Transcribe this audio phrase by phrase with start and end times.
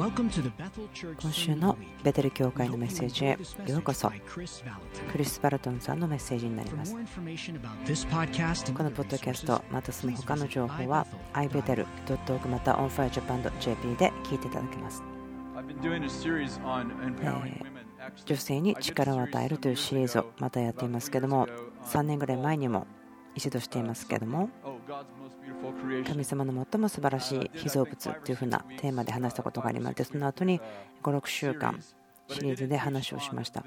[0.00, 3.38] 今週のベテル教会のメッセージへ
[3.70, 4.10] ようこそ
[5.12, 7.04] クリス・バルトンさんのメッセージになりますこの
[8.90, 15.02] ポッドキャストまたその他の情報は ibetel.org また onfirejapan.jp で聞いていただけます
[18.24, 21.46] 女性に力を与えるというシリーズをまたやっていますけども
[21.84, 22.86] 3年ぐらい前にも
[23.34, 24.48] 一度していますけども
[26.04, 30.60] 神様の最も素晴らしい被造物というふうなテーマで話したことがありましてその後に
[31.02, 31.80] 56週間
[32.28, 33.64] シリーズで話をしました。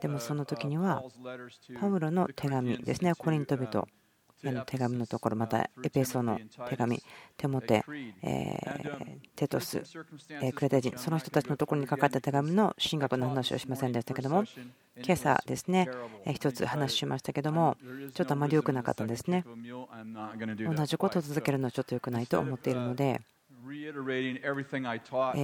[0.00, 1.02] でもその時には
[1.80, 3.14] パウロの手紙ですね。
[3.14, 3.88] コリント人
[4.42, 7.02] の手紙のところまたエペソの手紙
[7.36, 7.84] テモテ、
[8.22, 8.58] え
[9.36, 9.82] テトス、
[10.42, 14.44] えクレタ人その人たちのところに書かれた手紙の進学の話をしませんでしたけども
[14.96, 15.88] 今朝ですね
[16.26, 17.76] 一つ話しましたけども
[18.14, 19.44] ちょっとあまり良くなかったんですね。
[19.46, 23.20] 同じことを続けるのはちょっと良くないと思っているので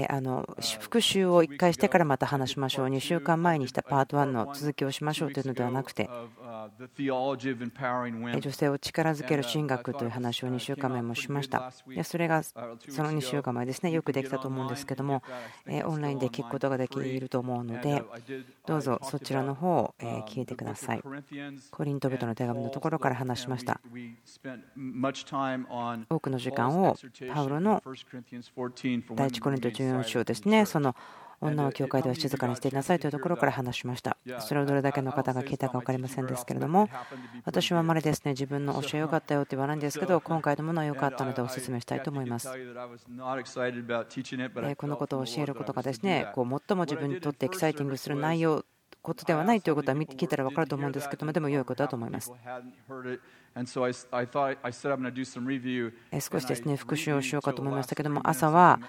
[0.08, 0.48] あの
[0.80, 2.88] 復習を1回してからまた話しましょう。
[2.88, 6.08] 2週間前にしたパート1の続きをしましょうというのではなくて。
[8.40, 11.72] 女性を力づける神学という話を2週間前もしました。
[12.02, 13.90] それがその2週間前ですね。
[13.90, 15.22] よくできたと思うんですけども
[15.84, 18.02] オンラインで聞くことができると思うので
[18.66, 19.94] どうぞそちらの方を
[20.26, 21.02] 聞いてください。
[21.70, 23.80] コリント人の手紙のところから話しました。
[26.08, 26.96] 多くの時間を
[27.32, 27.82] パウロの
[29.16, 30.94] 第一コリント14章ですねその
[31.40, 34.16] 女を教会では静かにしていなさいというところから話しました。
[34.40, 36.88] それをどれだけの方が聞いたか分かりませんですけれども、
[37.44, 42.48] 私はあまりですね自分の教え良かったよって言わないんですけど、今回のものは良かったのでお勧めしたいと思います。
[42.48, 42.54] こ
[44.86, 48.64] のことを教えることがですねこう最も自分にとってエキサイティングする内容
[49.02, 52.32] ことではないということは聞いたら分かると思うんですけども、でも良いことだと思います。
[56.20, 58.80] 少しですね復習をしようかと思いましたけども朝は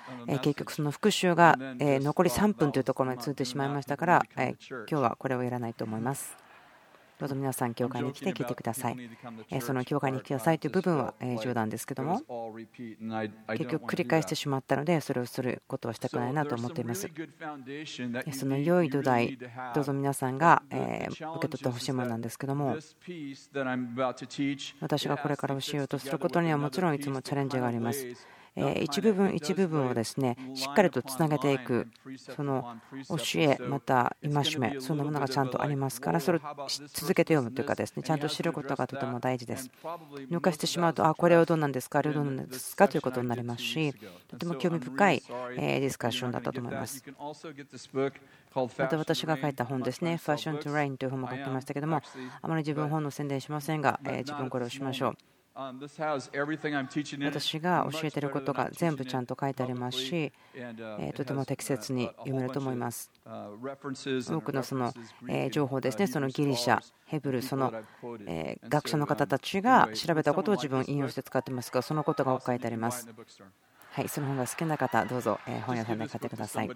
[0.41, 6.46] 結局その復習が残り3分というところについてしまいましたから今日はこれをやらないと思います。
[7.19, 8.97] どうぞ皆さん、教会に来て聞いてください。
[9.59, 12.21] その教会に来てくださいという部分は冗談ですけども、
[13.47, 17.09] 結局繰り返してしまったので、それをすることはしたくないなと思っています。
[18.31, 19.37] その良い土台、
[19.73, 22.77] どうぞ皆さんが受け取ってほしいものなんですけども、
[24.79, 28.05] 私がこれから教えようとすることにはもちろんいつもチャレンジがあります。
[28.81, 31.87] 一部分一部分をですねしっかりとつなげていく
[32.35, 32.75] その
[33.07, 36.41] 教えまた戒めそんなものがちゃんとありますからそれを
[36.93, 39.69] 続けて読むというかですねちゃんと知ることがとても大事です。
[40.31, 41.99] 抜かしてしまうとあこれはどうなんですか？
[41.99, 42.87] あれはどうなんですか？
[42.87, 43.93] ということになりますし
[44.27, 45.23] とても興味深い
[45.55, 47.03] ディスカッションだったと思います。
[48.77, 52.01] また私が書いた本ですね、Fashion to Rain という本も書きましたけども、
[52.41, 55.36] あまり自分本の宣伝しませんが、自分これをしましょう。
[55.59, 55.97] 私
[57.59, 60.31] が教えていることが全部ちゃんと書いてありますし、
[61.15, 63.09] とても適切に読めると思います。
[63.25, 63.57] 多
[64.41, 64.93] くのその
[65.49, 67.73] 情報ですね、そのギリシャ、ヘブル、その
[68.69, 73.07] 学者の方たちが調べたことを自分引用して使っていますが、そのことが書いてあります。
[73.93, 76.69] はい、その本が好きな方、どうぞ本屋さんで買ってください。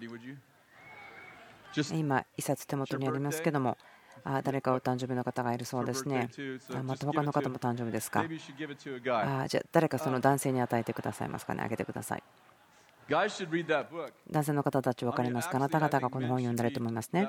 [1.92, 3.78] 今、1冊手元にありますけども、
[4.24, 6.28] あ誰かお誕生日の方がいるそうですね。
[6.74, 8.20] あまた他の方も誕生日ですか？
[8.20, 12.22] あじゃあ誰かその男性に与えてくださいますかね、あげてください。
[13.08, 13.28] 男
[14.44, 17.28] 性の方たち分かりますかあなた方がこの本を読んだらいいと思いますね。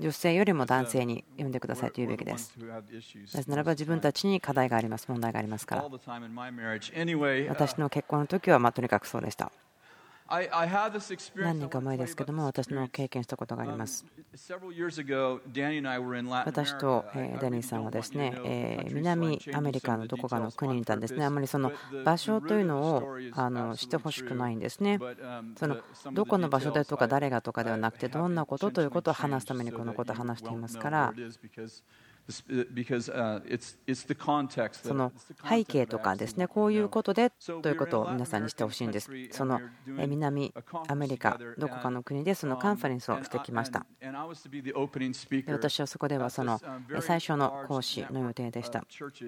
[0.00, 2.54] 女性よりも男性に読んでくださいと言うべきです。
[2.58, 5.84] なぜならば自分たちに課題があります、問題がありますから。
[7.48, 9.52] 私の結婚の時はまとにかくそうでした。
[11.36, 14.06] 何年か前ですけども、私の経験したことがあります。
[16.46, 17.04] 私と
[17.38, 21.26] ダニーさんはですね、南アメリカのどこかの国にいたんですね。
[21.26, 21.70] あまりその
[22.02, 24.98] 場所というのをあのしてほしくないんですね。
[25.56, 25.76] その
[26.14, 31.12] どこの場所でとか誰がとかではなくて、どんなことということを話すためにこのことを話していますから。
[34.72, 35.12] その
[35.48, 39.10] 背景とかですね、こういうことでということを皆さんにしてほしいんです。
[39.30, 40.52] その南
[40.88, 43.84] アメリカ、どこかの国でそのカンファレンスをしてきました。
[45.46, 46.60] 私はそこではその
[47.00, 48.84] 最初の講師の予定でした。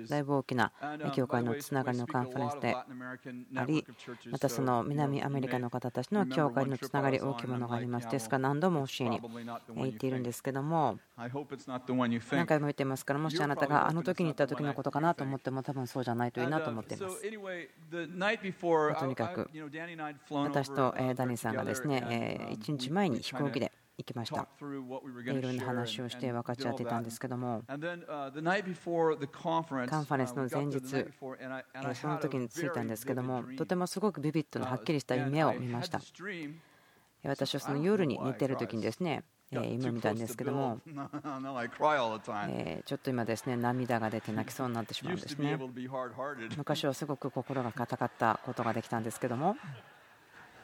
[0.09, 0.73] だいぶ大きな
[1.15, 3.85] 教会のつながりのカンファレンスであり、
[4.31, 8.09] またその南アメリカの方たちの教会のつながり大きいものがあります。
[8.09, 17.23] ですから何度も教えに行っているんですけども、何回も言ってますからもしあなたがあの時に言った時のことかなと思っても多分そうじゃないといいなと思っています。
[17.23, 17.29] と
[19.07, 19.49] にかく
[20.31, 24.49] 私とダニーさんがですね1日前に飛行機で行きました。
[24.61, 24.65] い
[25.41, 31.07] ろんな話をして分かち合っていたんですけども、カンファレンスの前日、
[31.95, 36.01] その時に着いたんですけども、とてもすごくビビッドなはっきりした夢を見ました。
[37.23, 39.23] 私はその夜に寝てる時にですね、
[39.63, 40.81] 夢見たんですけども、
[42.51, 45.59] えちょっと今ですね涙が出て泣きそうになってしまうんですね。
[46.57, 49.57] 昔はすごく心が硬かったことができたんですけども、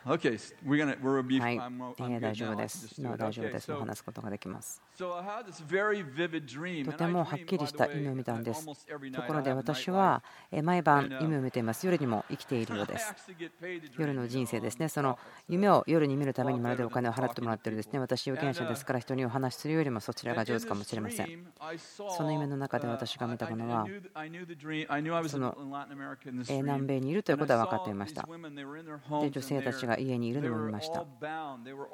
[0.02, 2.88] はい、大丈夫です。
[2.98, 3.70] 今は大丈夫です。
[3.72, 4.80] 話すことができます。
[4.98, 8.64] とてもはっきりした夢を見たんです。
[8.64, 10.22] ところで私は
[10.62, 11.84] 毎晩夢を見ています。
[11.84, 13.14] 夜にも生きているようです。
[13.98, 14.88] 夜の人生ですね。
[14.88, 15.18] その
[15.48, 17.98] 夢を夜に見るためにまるでお金を払ってもらっているですね。
[17.98, 21.46] 私、有権者ですから人にお話しするよりもそちらが上手かもしれません。
[22.16, 23.86] その夢の中で私が見たものは、
[25.28, 25.56] その
[26.48, 28.26] 南米にいるということは分かっていました。
[29.20, 31.04] で女性たちが家にいるのも見ました。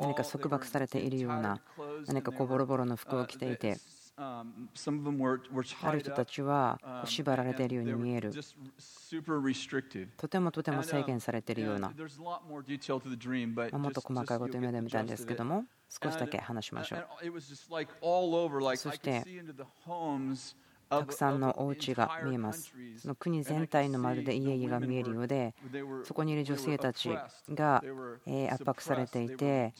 [0.00, 1.60] 何か束縛されているような、
[2.06, 3.78] 何かこうボロボロの服を着ていて、
[4.18, 4.44] あ
[5.92, 8.32] る人たちは縛られているように見える。
[10.16, 11.88] とてもとても制限されているような。
[11.88, 11.94] も
[13.88, 17.06] っと細かいことを夢で見たんですけども、少しだけ話しましょう。
[18.76, 19.24] そして、
[20.88, 22.72] たくさんのお家が見えます。
[22.98, 25.54] その国全体のまるで家々が見えるようで、
[26.04, 27.10] そこにいる女性たち
[27.50, 27.82] が
[28.50, 29.72] 圧迫されていて、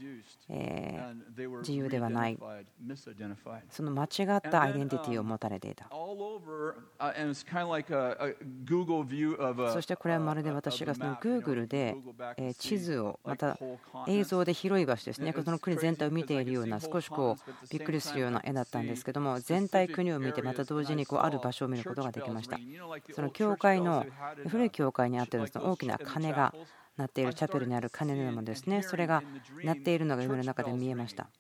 [1.61, 2.39] 自由ではない、
[3.71, 4.07] その間違
[4.37, 5.89] ったアイデンティティを持たれていた。
[9.73, 11.97] そしてこれはまるで私がその Google で
[12.59, 13.59] 地図を、また
[14.09, 22.59] 映像で広い場所ですね、その国全体を見ているような、少しこうびっくりするような絵だったんですけども、全体国を見て、また同時ににこうある場所を見ることができました。
[23.15, 24.05] その教会の
[24.49, 26.53] 古い教会にあっての大きな鐘が
[26.97, 29.23] 鳴っているチャペルにある鐘のようなものですね、それが
[29.63, 31.31] 鳴っているのが夢の中で見えました。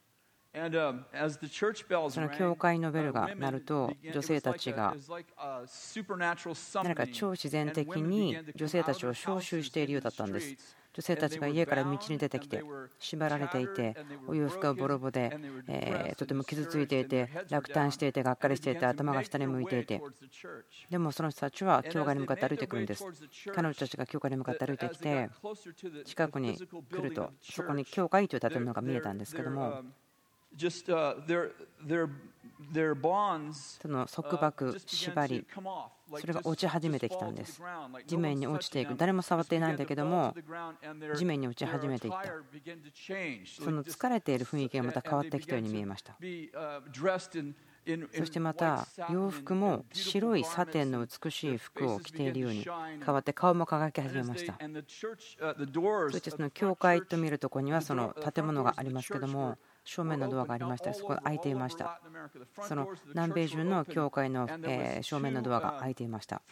[2.09, 4.97] その教会のベルが鳴ると女性たちが
[6.83, 10.57] 何か超自然的に女性たちを招集しているようだったんです。
[10.95, 12.65] 女性たちが家から道に出てきて
[12.99, 13.95] 縛られていて
[14.27, 15.39] お洋服がボロボロで、
[15.69, 20.01] えとても傷ついていて落胆していてがっかりしていて頭が下に向いていて。
[20.89, 23.05] でもその人たちは教会に向かって歩いてくるんです。
[23.55, 25.29] 彼女たちが教会に向かって歩いてきて
[26.07, 29.83] 近くに来るとそこに教会という建物が見えたんですけども
[33.81, 35.47] その束縛、縛り、
[36.19, 37.61] それが落ち始めてきたんです。
[38.07, 40.35] 地面に落ちていく、誰も触っていないんだけども、
[41.17, 42.23] 地面に落ち始めていった。
[42.25, 46.17] その疲れている雰囲気がまた変わってきたように見えました。
[48.13, 54.59] そしてまた洋服も白いサテンの美しい服を着ているように変わって顔も輝き始めました。
[54.59, 59.57] そしてその教会と見るところにはその建物がありますけども
[59.87, 60.93] 正面のドアがありました。
[60.93, 62.01] そこが開いていました。
[62.69, 64.49] その南米中の教会の
[65.01, 66.43] 正面のドアが開いていました。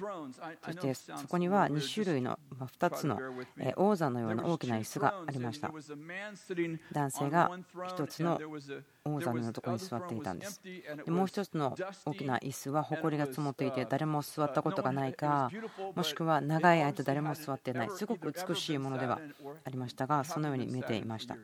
[0.64, 3.20] そしてそこには2種類の2つの
[3.76, 5.70] 王座のような大きな椅子がありました。
[6.92, 8.40] 男性が1つの
[9.04, 10.60] 王座のところに座っていたんです。
[11.06, 11.76] もう1つの
[12.06, 15.50] 大きな椅子は埃が積もっていて誰も座ったことがないか
[15.94, 19.20] もしくは長い間誰も座っていないすごく美しいものでは
[19.64, 21.36] ありましたがそのように見えていました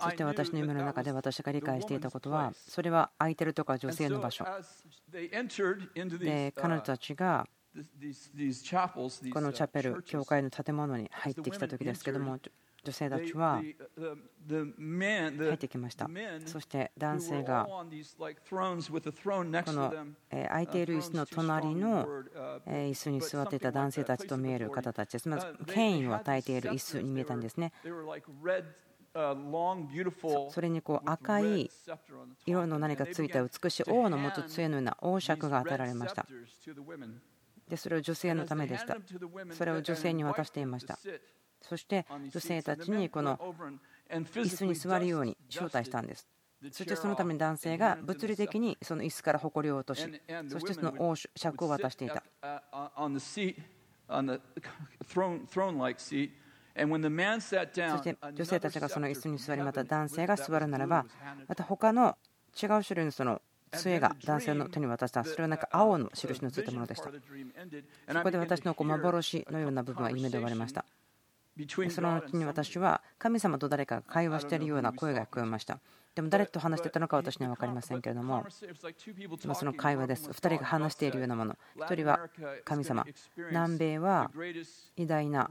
[0.00, 4.44] そして私の夢の中で私が理解していたことはそれは空いてるとか女性の場所
[6.18, 7.46] で彼女たちが
[9.32, 12.38] このチャペル教会の建物に入ってきた時ですけども
[12.82, 13.74] 女性たちは入
[15.54, 16.08] ってきました。
[16.46, 17.84] そして男性がこ
[19.72, 19.92] の
[20.30, 22.08] 空いている椅子の隣の
[22.66, 25.28] 椅子に座っていた男性たちと見える方たちです。
[25.28, 27.72] まず権威を与えている椅子に見えたんですね。
[30.50, 31.68] それにこう赤い
[32.46, 36.26] 色の何かついた美しい王の持つ杖のような王爵が与えられました。
[37.68, 38.96] でそれを女性のためでした。
[39.52, 40.98] それを女性に渡していました。
[41.60, 43.38] そして女性たちにこの
[44.10, 46.28] 椅子に座るように招待したんです。
[46.72, 50.02] そしてそのために男性が物理的にその椅子から埃を落とし、
[50.48, 52.22] そしてその王爵を渡していた。
[53.02, 53.34] そし
[58.02, 61.06] て女性たちがその椅子に座り、また男性が座るならば、
[61.48, 62.18] また他の
[62.60, 63.40] 違う種類のその
[63.72, 67.10] 杖が男性の手に渡した、それはなんか青の印のついたものでした。
[67.10, 70.84] そこで私のこう幻のような部分は夢で終わりました。
[71.90, 75.78] その後に私は神様と誰かが会話しているような声が聞こえました。
[76.14, 78.44] でも誰と話していたのか私には分かりませんけれども、
[79.54, 80.30] その会話です。
[80.30, 81.56] 2人が話しているようなもの。
[81.76, 82.28] 1人は
[82.64, 83.06] 神様。
[83.36, 84.30] 南米は
[84.96, 85.48] 偉大な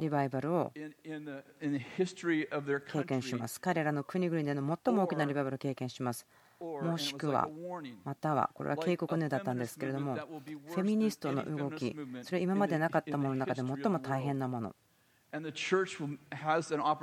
[0.00, 0.72] リバイバルを
[2.92, 3.60] 経験します。
[3.60, 6.26] 彼らの国々での最も大きなリバイバルを経験します。
[6.58, 7.48] もしくは、
[8.04, 14.74] または、これは警告ねだったんですけれども、フェミニストの動き、それは今までなかったものの中で最も大変なもの。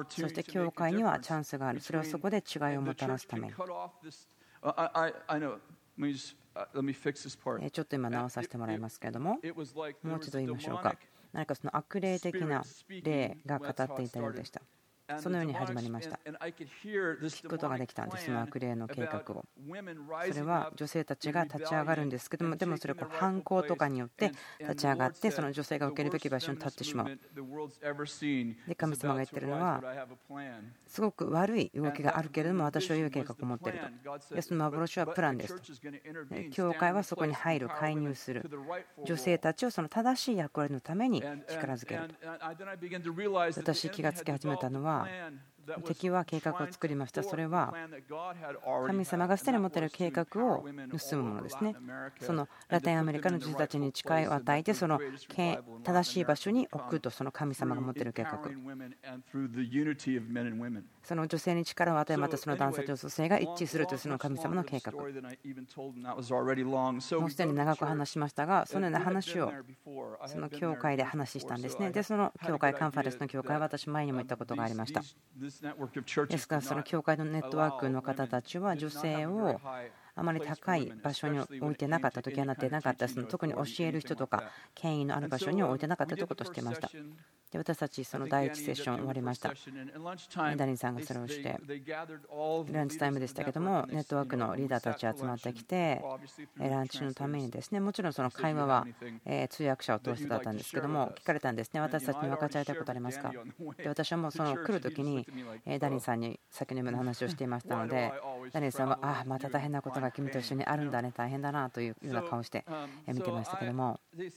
[0.10, 1.80] そして教会にはチャンスがある。
[1.80, 3.54] それはそこで違いをもたらすために。
[7.72, 9.40] ちょっと今直させてもらいますけれども、
[10.04, 10.96] もう一度言いましょうか。
[11.32, 12.64] 何かその悪霊的な
[13.04, 14.62] 霊が語っていたようでした。
[15.20, 16.20] そのように始まりました。
[16.26, 19.46] 聞くことができたんです、その悪霊の計画を。
[20.28, 27.20] それは女性たちが立ち上がるんですけども、でもそれは犯行とかによって立ち上がって、その女性が受けるべき場所に立ってしまう。
[28.68, 29.82] で、神様が言ってるのは、
[30.88, 33.80] すごく悪い動きがあるけれども、私は良い計画を持っている
[34.30, 34.36] と。
[34.36, 35.62] で、その幻はプランですと。
[36.52, 38.50] 教会はそこに入る、介入する。
[39.06, 42.16] 女性たちをその正しい役割のために力づけると。
[43.62, 45.40] 私、気がつき始めたのは、Amen.
[45.86, 47.24] 敵は計画を作りました。
[47.24, 47.74] それは
[48.88, 50.66] 神様がすでに持っている計画を
[51.10, 51.76] 盗むものですね。
[52.22, 55.00] そのラテンアメリカの女性たちに誓いを与えて、その
[55.84, 58.40] 正しい場所に置くと、その神様が持っている計画。
[61.04, 64.94] その女性に力を与え、またその男性と女性が一致するというその神様の計画。
[64.94, 65.06] も
[67.26, 69.52] うすでに長く話しましたが、そのような話を
[70.28, 71.92] その教会で話したんですね。
[71.92, 75.02] で、その教会、カンファレンスの教会は私、前にも言ったことがありました。
[76.28, 79.60] ですから、その教会のネットワークの方たちは女性を
[80.16, 84.44] あまり高い場所に置いてなかった時はなってなかったその特に教える人とか
[84.76, 86.90] 権威のある場所に置いてなかったということをしていました。
[87.52, 89.54] で私たちその第1セッション終わりました。
[90.56, 91.60] ダニンさんがそれをして
[92.72, 96.02] ランチタイムでしたけどもネットワークのリーダーたち集まってきて
[96.58, 98.88] ランチのためにですねもちろんその会話は
[99.50, 101.80] 通訳者を通してだったんですけども聞かれたんですね。
[101.80, 103.32] 私たちに分かち合いたいことありますか？
[103.78, 105.28] で私はもうその来る時に
[105.80, 108.12] ダニンさんに先の夢の話をしていましたので
[108.52, 112.66] ダニンさんはああまた大変なことが君と一緒にあるんだね、大変だなというような顔をして
[113.08, 114.30] 見てましたけども、で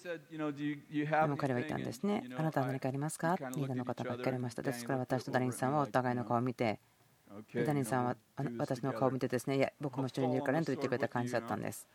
[1.29, 4.63] も彼は言ったんですね、あなたは何かありますかリーダーの方が聞かれました。
[4.63, 6.81] ですから私とダニンさんはお互いの顔を見て、
[7.55, 8.17] ダニンさんは
[8.59, 11.87] 私の顔を見てですね、いや、僕も一緒にいるからねと言ってくれた感じだったんです。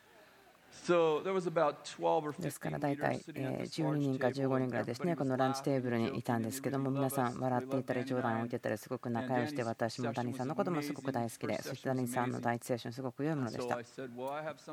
[2.40, 13.78] ですから大体12人か15人ぐらいですね、このランチテーブルにいたんですけども、皆さん笑っていたり、冗談を置いてたり、すごく仲良しで、私もダニーさんのこともすごく大好きで、そしてダニーさんの第一セッション、すごく良いものでした。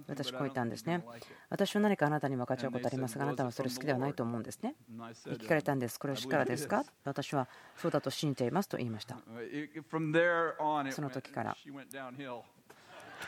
[0.09, 1.05] 私、こう言ったんですね。
[1.51, 4.75] 私は何かあなたに分かち合うことありますが、あなたはそれ好きではないと思うんですね。
[5.27, 5.99] 聞かれたんです。
[5.99, 6.85] これはしからですか？
[7.05, 9.19] 私はそうだと信じていますと言いました。
[10.91, 11.57] その時から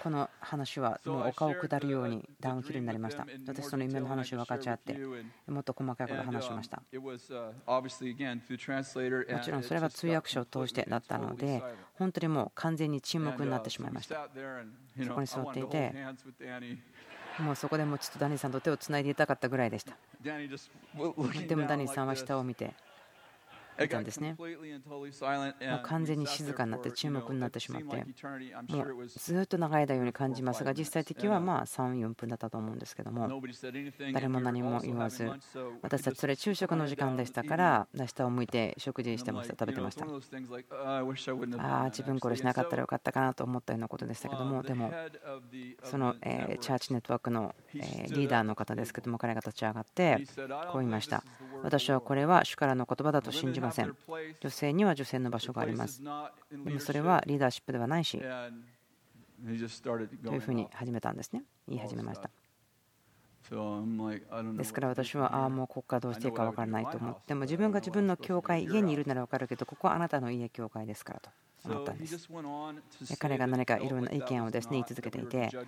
[0.02, 3.26] この話はもう丘を下るようにダウンヒルになりました。
[3.46, 4.98] 私、その夢の話を分かち合って、
[5.46, 6.78] もっと細かいことを話しました。
[6.78, 6.82] も
[7.18, 7.32] ち
[9.50, 11.62] ろんそれは通訳者を通してだったので、
[11.94, 14.28] 本当にもう完全に沈黙になってしまいました。
[15.04, 15.94] そこに座っていて、
[17.38, 19.96] もうそこでもちょっとダニーさんと手をつないでいたかったぐらいでした。
[21.46, 22.74] でもダニーさんは下を見て、
[23.84, 24.36] いたんですね。
[24.38, 28.04] もう完全に静かになって注目になってしまって、
[28.68, 33.40] もうずっと長い間ように感じますが、実際的にはまあ3、4分だったと思うんですけども、
[34.12, 35.30] 誰も何も言わず、
[35.82, 40.06] 私たちそれ昼食の時間でしたから、下を向いて食事してました、食べてました。
[41.58, 44.92] ああ、自分これしなかったらよかったかなと思ったようなことでしたけども、でも、
[45.84, 50.26] そのチャーチネットワークのリーダーの方ですけども、彼が立ち上がって、
[50.72, 51.24] こう言いました。
[51.62, 53.96] 私はこれは主からの言葉だと信じません。
[54.40, 56.02] 女性には女性の場所があります。
[56.02, 58.24] でもそれはリーダーシップではないし、と
[60.32, 61.42] いうふうに始めたんですね。
[61.68, 62.30] 言い始めました。
[64.56, 71.30] ですから私は、ああ、もうここからどうしていいか分からないと思っても、自分が自分の教会、家にいるなら分かるけど、ここはあなたの家、教会ですからと。
[71.64, 72.28] 思ったんです。
[73.18, 75.58] 彼が何かいろんな意見をですね言い続けていて、そ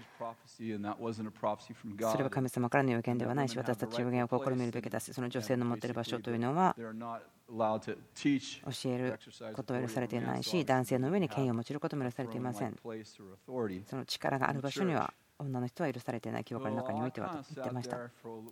[2.19, 6.91] れは神様からの予言ではないし、私たち予言を試みるべきだし、その女性の持っている場所というのは、教
[8.87, 9.19] える
[9.55, 12.75] ことを許されていないし、男性の上に権威を持ちることも許されていません。
[13.87, 17.99] その力がある場所には女の人は許されていない教会の中においてはと言ってました。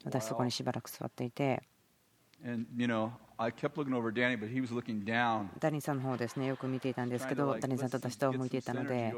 [0.04, 1.62] 私そこにしばらく座っていて、
[5.58, 9.12] ダニーさんの方ですね、よく見ていたんですけど、ダニーさんと下を向いていたので、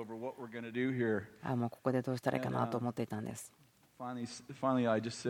[1.42, 3.52] あもうここでどうしたらいいかなと思っていたんです。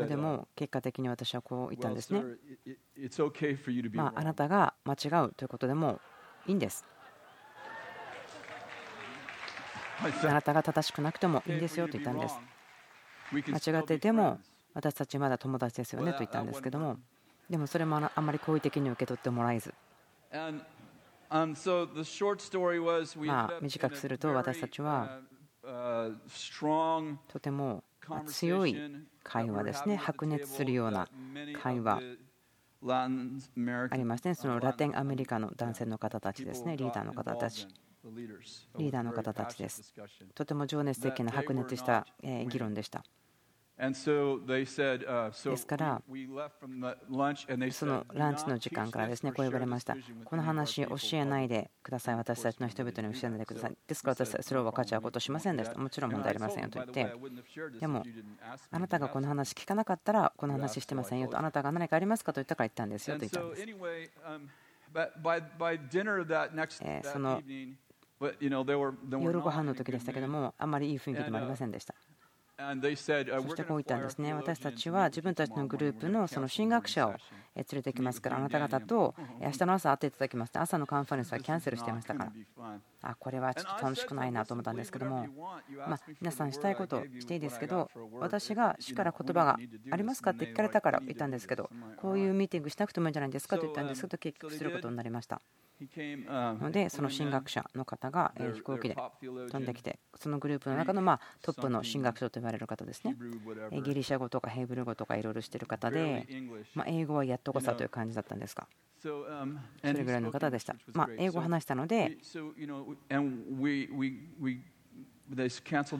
[0.08, 2.22] でも結果的に私はこう言ったんですね。
[3.98, 6.00] まあ、あなたが間違うということでも
[6.46, 6.84] いいんです。
[10.02, 12.36] あなたが正しくなくてもいいんですよと言ったんです。
[13.32, 14.38] 間違ってでも
[14.74, 16.98] 私たちまだ友達ですよねと言ったんですけども
[17.48, 19.74] でもそれもあんまり好意的に受け取ってもらえず。
[23.26, 25.20] まあ短くすると私たちは
[27.28, 27.84] とても
[28.26, 28.76] 強い
[29.22, 29.96] 会話ですね。
[29.96, 31.08] 白熱するような
[31.62, 32.00] 会話。
[32.84, 37.68] ありますねそのラテンアメリカの男性の方たちですねリーダーの方たち
[38.78, 39.94] リーダーの方たちです
[40.34, 42.04] とても情熱的な白熱した
[42.48, 43.04] 議論でした
[43.78, 44.06] です
[45.66, 46.02] から、
[47.70, 49.96] そのランチの時間からですね、こう言われました。
[50.24, 52.16] この話、教えないでください。
[52.16, 53.76] 私たちの人々に教えないでください。
[53.88, 55.80] ですから私はそれを分かち合うことしませんでした。
[55.80, 57.12] もちろん問題ありませんよと言って、
[57.80, 58.04] でも、
[58.70, 63.66] あなたがこの話聞かなかったら、この話してませんよと、あなたが何かありますかと言ったから言ったんですよと言ったんです。
[67.10, 67.42] その
[69.20, 71.94] 夜ご飯の時でしたけども、あんまりいい雰囲気でもありませんでした。
[73.42, 74.32] そしてこう言ったんですね。
[74.34, 77.14] 私たちは自分たちのグループのその進学者を
[77.54, 80.52] 連れてきますから、あなた方と明日の朝会っていただきます。
[80.54, 82.32] 朝のカンファレンスはキャンセルしていましたから、
[83.02, 85.26] あこれはちょっと楽しくないなと思ったんですけども、
[85.88, 87.90] ま皆さんしたいことをしていいですけど、
[88.20, 89.58] 私が主から言葉が
[89.90, 95.40] ありますかって聞かれたから言ったんですけど、こういうミーティングしなくてもいいんじゃないですかと言ったんですけど、結局することになりました。
[96.60, 103.16] のでその進学者の方が飛行機で飛んできてそのグループの中のまトップの進学者と言われる方ですね。
[103.84, 106.26] ギリシャ語とかヘブル語とかいろいろしてる方で
[106.74, 108.66] ま英語はやっとこさという感じだったんですが
[109.02, 109.26] そ
[109.82, 110.76] れぐらいの方でした。
[110.92, 112.18] ま英語を話したので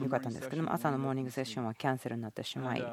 [0.05, 2.83] よかったんですけども朝のモーニングセッションはキャンセルになってしまい。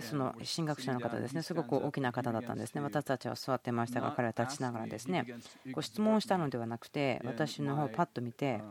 [0.00, 2.80] その進学者の方ですね、すごく大きな方だったんですね。
[2.80, 5.26] 私たちは座ってましたが、彼は立ちながらですね、
[5.72, 8.62] ご質問したのではなくて、私の方をパッと見て、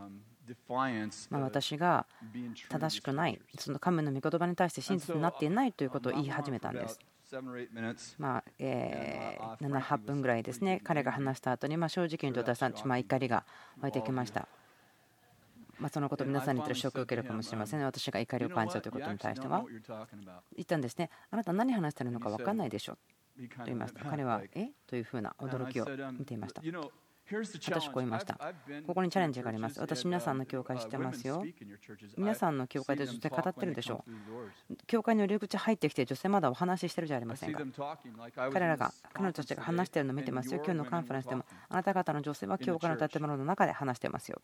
[1.30, 2.06] ま私が
[2.70, 7.00] 正しくない、その神の御言葉に対して真実になっていないということを言い始めたんです。
[8.18, 13.46] まえ7、8分ぐらいですね、彼が話した後に、ま正直にと私たち、ま怒りが
[13.80, 14.48] 湧いてきました。
[15.80, 19.64] まそのこと皆さんに言ったらショックを受けるかもしれません、ね、私が怒りを感じたということに対しては。
[19.68, 23.00] 言ったんですね、あなた何話してるのか分かんないでしょと
[23.66, 24.06] 言いました。
[24.06, 24.70] 彼は、 え？
[24.86, 26.62] というふうな驚きを見ていました。
[27.32, 28.38] 私こう言いました。
[28.86, 29.80] ここにチャレンジがあります。
[29.80, 31.44] 私、皆さんの教会知ってますよ。
[32.18, 34.04] 皆さんの教会で女性語ってるでしょ
[34.70, 34.76] う。
[34.88, 37.64] 教会の入り口入ってきて、女性まだお話ししてるじゃありませんか。
[38.52, 40.62] 彼らが、彼女たちが話してるのを見てますよ。
[40.64, 44.42] 今日のカンファレンスでも、あなた方の女性は教会の建物の中で話してますよ。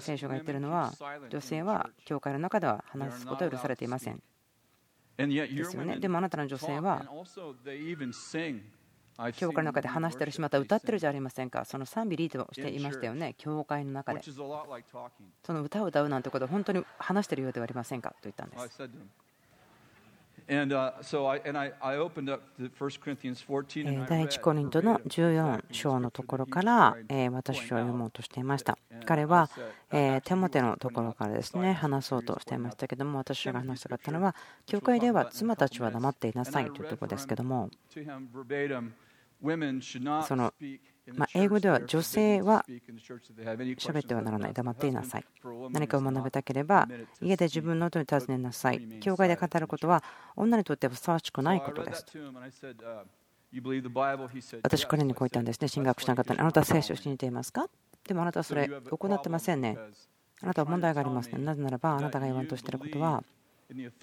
[0.00, 0.92] 聖書が言ってるのは、
[1.30, 4.22] 女性は教会の中では話すことを許されていません。
[5.16, 5.98] ですよね。
[5.98, 7.06] でもあなたの女性は、
[9.36, 11.64] 教会の中で話してるし、また歌ってるじゃありませんか？
[11.64, 14.20] その賛美リードをしていましたよね、教会の中で。
[14.22, 18.10] その歌を歌うなんてことを本当に話してるようではありませんか？
[18.10, 18.88] と言ったんです。
[24.08, 26.96] 第一コリントの14章のところから
[27.32, 28.78] 私は読もうとしていました。
[29.06, 29.48] 彼は
[29.90, 34.34] テモテのところからですね話そうとしていましたけども私が話したかったのは
[34.66, 37.70] 教会では妻たちは黙っていなさいというところですけども
[40.26, 40.52] その
[41.12, 45.24] ま英語では女性は喋ってはならない、黙っていなさい。
[45.70, 46.88] 何かを学びたければ、
[47.20, 48.80] 家で自分の音に尋ねなさい。
[49.00, 50.02] 教会で語ることは
[50.36, 52.06] 女にとってはふさわしくないことです。
[54.62, 57.68] 私、彼にこう言ったんですね、進学した方に、あなたは聖書を信じていますか？
[58.06, 59.78] でもあなたはそれ行ってませんね。
[60.42, 61.38] あなたは問題がありますね。
[61.38, 63.22] なぜならば、あなたが言わんとしていることは、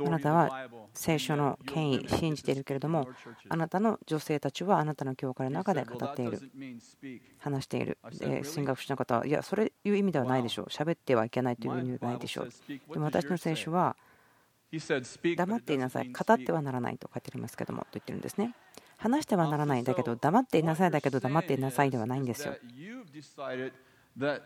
[0.05, 3.07] あなたは聖書の権威信じているけれども
[3.49, 6.39] あなたの女性たちはあなたの教会の中で語っている
[7.39, 7.97] 話している。
[8.43, 10.65] 進学者の方はいやそれいう意味ではないでしょう。
[10.67, 12.49] 喋ってはいけないという意味ではないでしょう。
[12.93, 13.95] でも私の聖書は
[14.71, 16.11] 黙っていなさい。
[16.11, 18.55] 語ってはならないと書いてありますけどもと言ってるんですね。
[18.97, 22.55] 話してはならないんだけど黙っていなさいだけど黙っていなさいではないんですよ。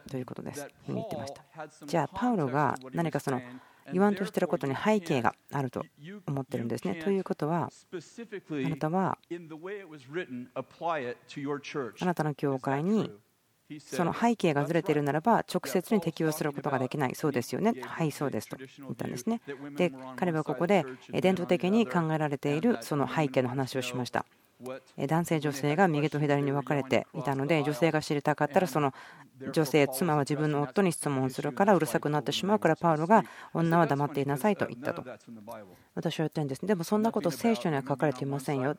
[0.09, 0.67] ということです。
[0.87, 1.43] 言ってました。
[1.85, 3.41] じゃあ、パウロが何かその
[3.91, 5.85] 言わんとしていることに背景があると
[6.27, 6.95] 思ってるんですね。
[6.95, 9.17] ということは、あなたは
[11.99, 13.11] あなたの教会に
[13.79, 19.41] その背景がずれているならば直接に適用することができない、そうですよね、はい、そうですと言ったんですね。
[19.75, 24.25] で、彼はここで伝統的に考えられているその背景の話をしました。
[24.97, 28.93] 男性、女性が右と左に分かれていたので女性が知りたかったらその
[29.51, 35.03] 女性、妻は自分の夫に質問するからうるさくなってしまうからパウロが女は黙っていなさいと言ったと。
[35.95, 36.65] 私は言ってるんです。
[36.65, 38.75] でもそんなこと聖書には書かれていませんよ。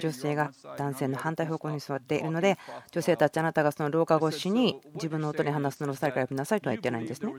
[0.00, 2.58] 女性が男性の反対方向に座っているので
[2.90, 7.32] 女性たちあなたがその廊下越しに自分の夫に話すのをされから呼びなさいとは言ってないんですね。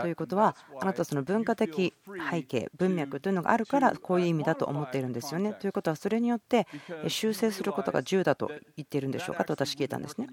[0.00, 1.92] ということはあなたはその文化的
[2.30, 5.52] 背景、文脈というのがあるからこういう意味だと思っているんですよね。
[5.52, 6.66] ということはそれによって
[7.08, 9.44] 修正することが自由だと言っているんでしょうか？
[9.44, 10.28] と私聞いたんですね。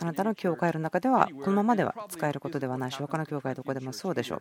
[0.00, 4.40] あなたの教会の中ではこのままでは使えることではないし他の教会どこでもそうでしょう。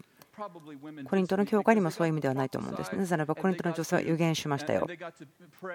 [1.05, 2.99] コリントの教会にもそういう意味ではないと思うんですね。
[2.99, 4.87] なぜならばコリントの女性は予言しましたよ。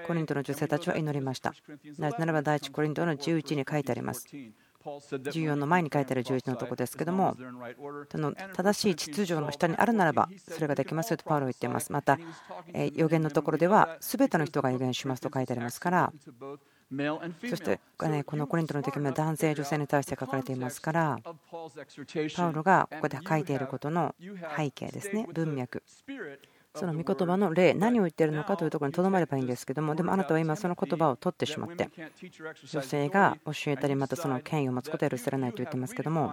[0.06, 1.54] コリントの女性たちは祈りました。
[1.98, 4.26] なぜならば第一コリントの11に書いてあります。
[4.84, 11.92] 14の前に書いてある11のとこですけども、の正しい秩序の下にあるならば、それができますよとパウロは言っています。
[11.92, 12.18] また、
[12.94, 16.12] 予言のところでは、すべての人が予言しますと書いてありますから、
[16.90, 17.80] そして、
[18.24, 24.14] このコリントの時も男性、女性に対して書かれていますから、パウロがここで書いていることの
[24.56, 25.82] 背景ですね、文脈。
[26.74, 31.90] その御言葉の例、何を言っているのかというところにとどまればいいんですけども、でもあなたは今、その言葉を取ってしまって、
[32.70, 36.32] 女性が教えたり、またその権威を持つことは許されないと言ってますけども、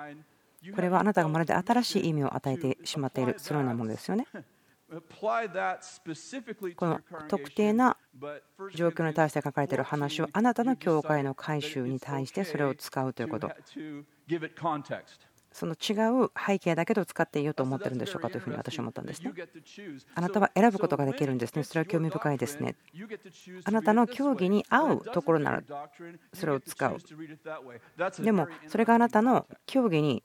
[0.74, 4.28] これはあなたがまるで新しい意味を与えてしまっている、そのようなものですよね。
[6.76, 7.98] この特定な
[8.76, 13.52] 状況に対して書かれている話をあなたの教会の改宗に対してそれを使うということ。
[15.52, 15.94] その違
[16.26, 19.32] う背景だけど使っていいよと思ってるんでしょうかというふうに私は思ったんですね。
[20.14, 21.64] あなたは選ぶことができるんですね。
[21.64, 22.76] それは興味深いですね。
[23.64, 25.64] あなたの教義に合うところなら
[26.34, 26.98] それを使う。
[28.22, 30.24] でもそれがあなたの教義に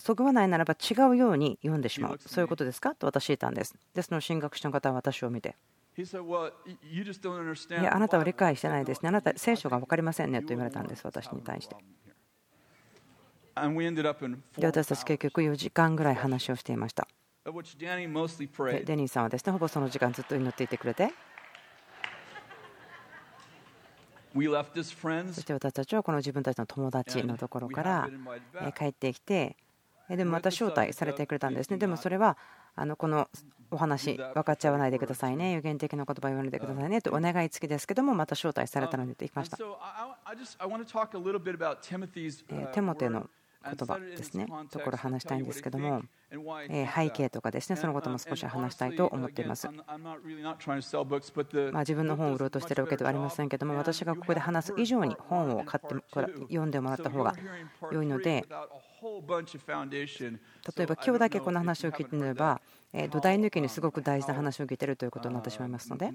[0.00, 2.18] そぐわないならば違うように読んでしまう。
[2.18, 2.94] そういうことですか？
[2.94, 3.76] と私言ったんです。
[3.94, 5.54] で、その進学者の方は私を見て。
[5.96, 6.02] い
[7.82, 9.08] や、あなたは理解してないですね。
[9.08, 11.76] あなた、聖書が分かりませんねと言われたんです、私に対して。
[14.56, 17.06] で私たち結局4時間ぐらい話をしていました。
[17.44, 21.12] デニーさんはですねほぼその時間ずっと祈っていてくれて。
[24.32, 28.08] そして私たちはこの自分たちの友達のところから
[28.78, 29.56] 帰ってきて、
[30.16, 31.78] でもまた招待されてくれたんですね。
[31.78, 32.36] でもそれは
[32.74, 33.28] あのこの
[33.70, 37.00] お話分かっちゃわないでくださいね、予言的な言葉言わないでくださいね。
[37.00, 39.56] とお願い付きですけども、また招待されたので行きました。
[42.72, 43.30] テモテの
[43.62, 49.68] 言葉ですね、ところ話したいんですけども、背景とかですね、そのことも少し話したいと思っています。
[49.68, 49.84] ま
[51.80, 55.94] 自分の本を売ろうとしているわけではありませんけども、私がここで話す以上に本を買って
[56.42, 57.34] 読んでもらった方が
[57.92, 58.42] 良いので、例
[60.84, 66.10] えば今日だけこの話を聞いてみれば、土台抜きにすごく大事な話を聞いているということになってしまいますので、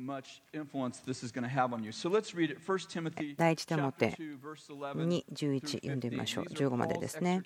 [3.37, 6.45] 第一手モて2、11読んでみましょう。
[6.45, 7.43] 15までですね。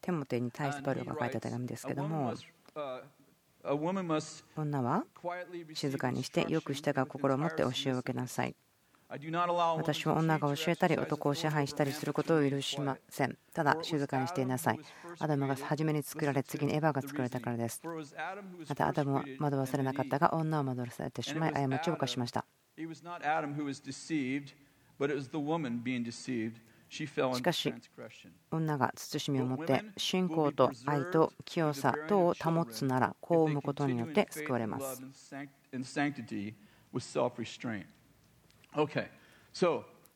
[0.00, 2.32] テモテに対してパルが書いた手紙ですけども、
[4.56, 5.04] 女は
[5.74, 8.56] 静かにしてよくしたが心を持って教えを受けなさい。
[9.10, 13.38] 私は女が教えたり男を支配したりすることを許しません。
[13.54, 14.80] ただ静かにしていなさい。
[15.18, 17.80] アダムが初めに作られ、次にエヴァが作られたからです。
[18.68, 22.44] またアダムは惑わされなかったが、女を惑わされてしまい、過ちを犯しました。
[22.76, 22.86] し
[27.42, 27.74] かし、
[28.50, 35.02] 女が慎みを持って信仰と愛と清さ等を保つなら、こう生むことによって救われます。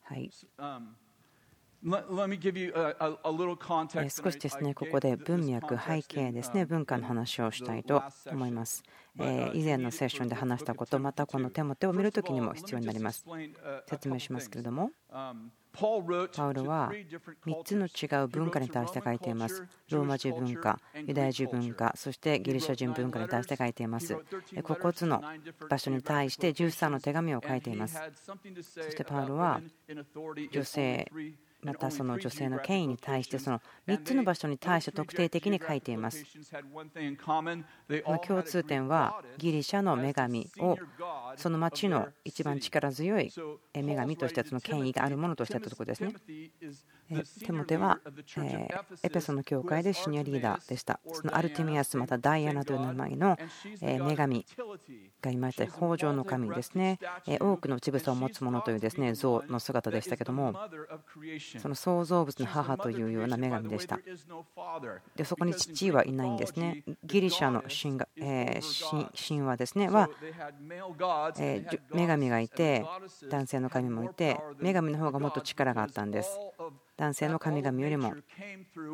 [0.03, 0.31] はい。
[4.11, 8.85] 少しですね、ここで文脈、背景ですね、文化の話をしたいと思います。
[9.53, 13.25] 以前のセッションで話したこと、またこの手も手を見るときにも必要になります。
[13.89, 14.91] 説明しますけれども、
[15.73, 16.93] パウロは
[17.47, 19.67] 3つの違う文化に対して書いています。
[19.91, 24.15] ローマ人文化、ユダヤ人文化、そしてギリシャ人文化に対して書いています。
[24.55, 25.23] 9つの
[25.69, 27.99] 場所に対して13の手紙を書いています。
[28.61, 29.61] そしてパウロは
[30.51, 31.11] 女性、
[31.63, 36.25] またその女性の権威に対してその3つの場所に対して特定的に書いています。
[38.27, 40.77] 共通点はギリシャの女神を
[41.37, 43.31] その町の一番力強い
[43.75, 46.13] 女神としてその権威があるものとしてというところですね。
[47.45, 48.01] テモテは
[49.03, 51.01] エペソの教会でシニアリーダーでした。
[51.13, 53.37] そのアルティミアス、またダイアナという名前の
[53.81, 54.47] 女神
[55.21, 56.99] がいまして、豊穣の神ですね。
[57.41, 60.55] 多くの乳房を持つ者というですね像の姿でしたけども、
[61.59, 63.99] その創造物の母というような女神でした。
[65.17, 66.83] でそこに父はいないんですね。
[67.05, 67.99] ギリシャの神、
[69.43, 70.09] 話ですねは、
[71.93, 72.87] 女神がいて、
[73.31, 76.39] 男性の神もいて、女神の方がもっと力があったんです。
[77.03, 78.15] 男性の神々よりも。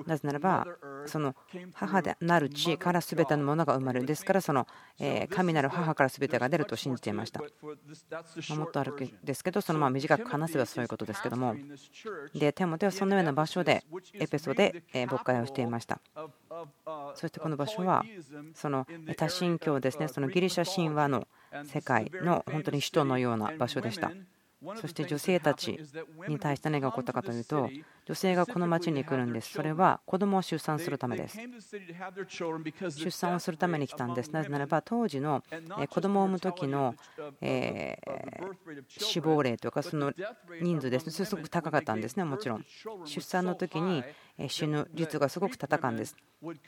[0.07, 0.67] なぜならば
[1.05, 1.35] その
[1.75, 4.07] 母でなる地から全てのものが生まれる。
[4.07, 4.67] ですからその
[5.29, 7.43] 神なる母から全てが出ると信じていました。
[8.57, 11.55] もっとあるんですけどそのまま短く話せばそういうことですけども。
[12.35, 16.01] でテモテはそのような場所でエペソで牧会をしていました。
[17.15, 18.07] そしてこの場所は
[18.55, 20.09] その多神教ですね。
[20.09, 21.29] そのギリシャ神話の
[21.67, 24.11] 世界の本当に首都のような場所でした
[24.81, 25.79] そして女性たち
[26.29, 27.71] に対して何が起こったかというと、
[28.07, 29.53] 女性がこの町に来るんです。
[29.53, 31.39] それは子供を出産するためです。
[32.91, 34.31] 出産をするために来たんです。
[34.33, 35.45] なぜならば、当時の
[35.91, 36.97] 子供を産む時の
[38.89, 40.13] 死亡例というか、その
[40.61, 42.65] 人数ですね、すごく高かったんですね、もちろん。
[43.05, 44.03] 出産の時に
[44.49, 46.17] 死ぬ率がすごく高いんです。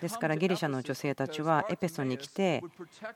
[0.00, 2.62] ですから、ギリシャの女性たちはエペソに来て、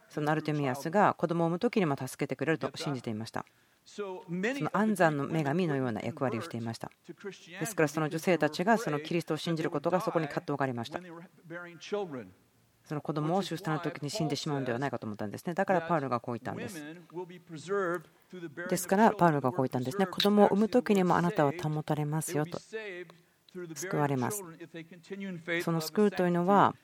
[0.08, 3.44] そのアルテミアスが子供を産む時にも助けてくれると信じていました。
[3.84, 6.90] その安産の女神のような役割をしていました。
[7.60, 11.00] ですからその女性たちがそのキリストを信じることがそこに葛藤がありました。
[12.84, 15.54] その子供を出産の時に死んでしまうのではないかと思ったんですね。
[15.54, 16.82] だからパウロがこう言ったんです。
[18.68, 20.06] ですからパウロがこう言ったんですね。
[20.06, 22.58] 子供を産む時にもあなたは保たれますよと。
[23.74, 24.42] 救われます。
[25.62, 26.74] その救うというのは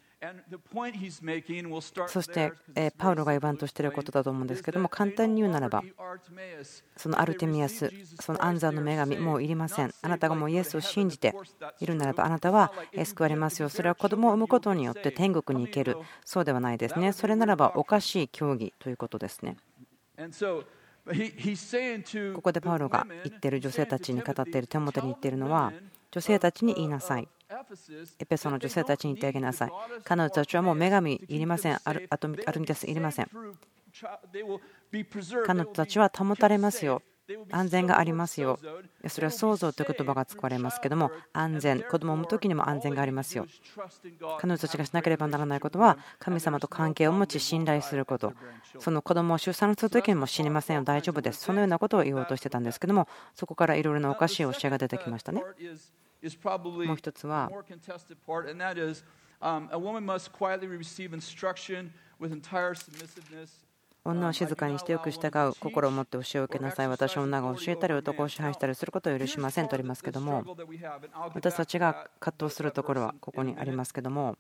[2.09, 2.53] そして、
[2.99, 5.83] パウロが言わんとしていることだと思うんですけども、簡単に言うならば、
[6.97, 9.95] そのアルテミアス、その安産の女神、もういりません。
[10.03, 11.35] あなたがもうイエスを信じて
[11.81, 12.71] いるならば、あなたは
[13.03, 13.71] 救われますよ。
[13.71, 15.97] それは子供を産むことによって天国に行ける。
[16.25, 17.13] そうではないですね。
[17.13, 19.57] それならばおかしい教義ということですね。
[22.35, 25.73] ここでパウロが言っている女性たちに語っている手元に言っているのは、
[26.11, 27.29] 女性たちに言いなさい。
[28.19, 29.73] エペソの女性たちに言ってあげなさい。
[30.05, 31.79] 彼女たちはもう女神いりません。
[31.85, 32.09] アル
[32.61, 33.31] ミタスいりません。
[35.47, 37.03] 彼女たちは保たれますよ。
[37.51, 38.59] 安全がありますよ。
[39.09, 43.47] それは創造という言葉が使われますけども、安全、子供を産む時にも安全がありますよ。
[44.39, 48.33] 彼女たちがしなければならないことは、神様と関係を持ち、信頼すること。
[48.79, 51.41] その子供を出産する時にも死にませんよ、大丈夫です。
[51.41, 55.45] そのようなことを言おうとしてたんですけども、そこからいろいろなおかしい教えが出てきましたね。
[56.87, 57.49] もう一つは、
[64.05, 66.89] 女を静かにしてよく従う心を持って教えを受けなさい。
[66.89, 70.43] 私は女が教えたり男を支配したりすることを許しませんとありますけども
[71.35, 74.37] 私たちが葛藤するところはここにありますけども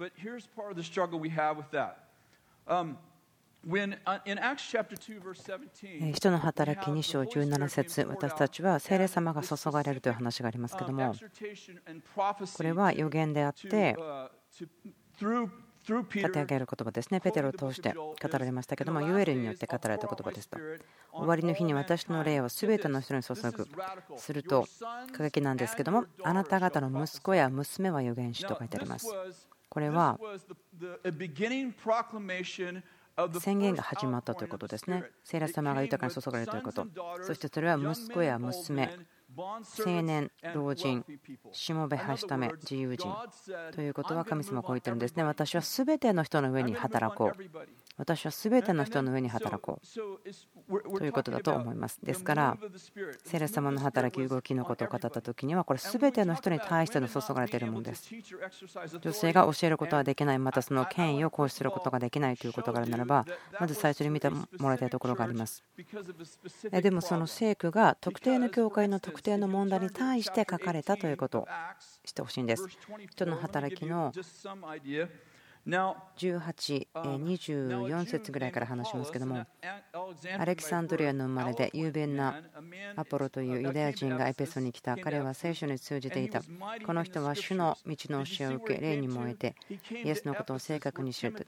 [6.12, 11.14] 人の働き2章17節私たちは聖霊様が注がれるという話がありますけども
[12.56, 13.96] これは予言であって
[15.86, 17.20] 立て上げる言葉ですね。
[17.20, 20.58] ペテロを通して語られましたけども、ユエルによって語られた言葉ですと。
[21.12, 23.66] 終わりの日に私の霊を全ての人に注ぐ。
[24.16, 24.66] すると、
[25.12, 29.08] 過激なんですけども、あなた方の息子や娘は預言者と書いてあります。
[29.68, 30.18] これは
[33.40, 35.04] 宣言が始まったということですね。
[35.24, 36.86] 聖霊様が豊かに注がれるということ。
[37.22, 38.96] そしてそれは息子や娘、
[39.36, 41.04] 青年、老人、
[41.52, 43.14] しもべはしため、自由人
[43.72, 45.22] ということは神様はこう言ってるんですね。
[45.24, 47.42] 私はすべての人の上に働こう。
[48.00, 52.00] 私はすべての人の上に働こうということだと思います。
[52.02, 52.58] ですから、
[53.26, 58.10] 聖霊様の働き、動きのことを語ったときには、これすべての人に対しての注がれているものです。
[59.02, 63.26] 女性が教えることはできない、またその権威を行使することができないということがあるならば、
[63.60, 65.62] まず最初に見てもらいたいところがあります。
[66.70, 71.48] でもその聖句が特定の教会の特定の問題に対して書かれたということを
[72.06, 72.66] してほしいんです。
[73.10, 74.10] 人の働きの
[75.66, 79.46] 18、24節ぐらいから話しますけども、
[80.38, 82.42] アレキサンドリアの生まれで雄弁な
[82.96, 84.96] アポロというユダヤ人がエペソに来た。
[84.96, 86.42] 彼は聖書に通じていた。
[86.86, 89.54] この人は主の道の教えを受け、霊に燃えて、
[90.04, 91.44] イエスのことを正確に知ると。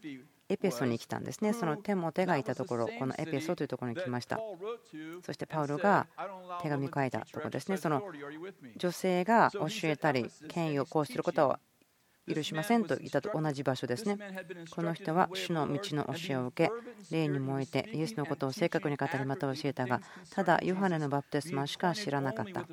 [0.48, 1.54] エペソに来たんですね。
[1.54, 4.38] そのテモテがいたところ、このエペソというところに来ました。
[5.24, 6.06] そしてパウロが
[6.60, 7.78] 手紙書いたところですね。
[7.78, 8.02] その
[8.76, 11.58] 女性が教えたり、権威を行使することは
[12.28, 14.18] 許しませんと言ったと同じ場所ですね。
[14.74, 22.66] この人は主の道の教えを受け、霊に燃えてイエスのことを正確に語りまた教えたが、ただヨハネのバプテスマしか知らなかった。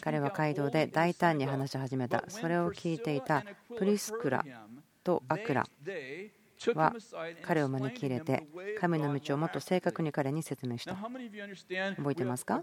[0.00, 2.24] 彼は街道で大胆に話し始めた。
[2.28, 3.44] それを聞いていた
[3.76, 4.44] プリスクラ
[5.04, 5.68] とアクラ
[6.74, 6.94] は
[7.42, 8.46] 彼を招き入れて
[8.80, 10.94] 神の道をもっと正確に彼に説明した。
[10.94, 12.62] 覚えてますか？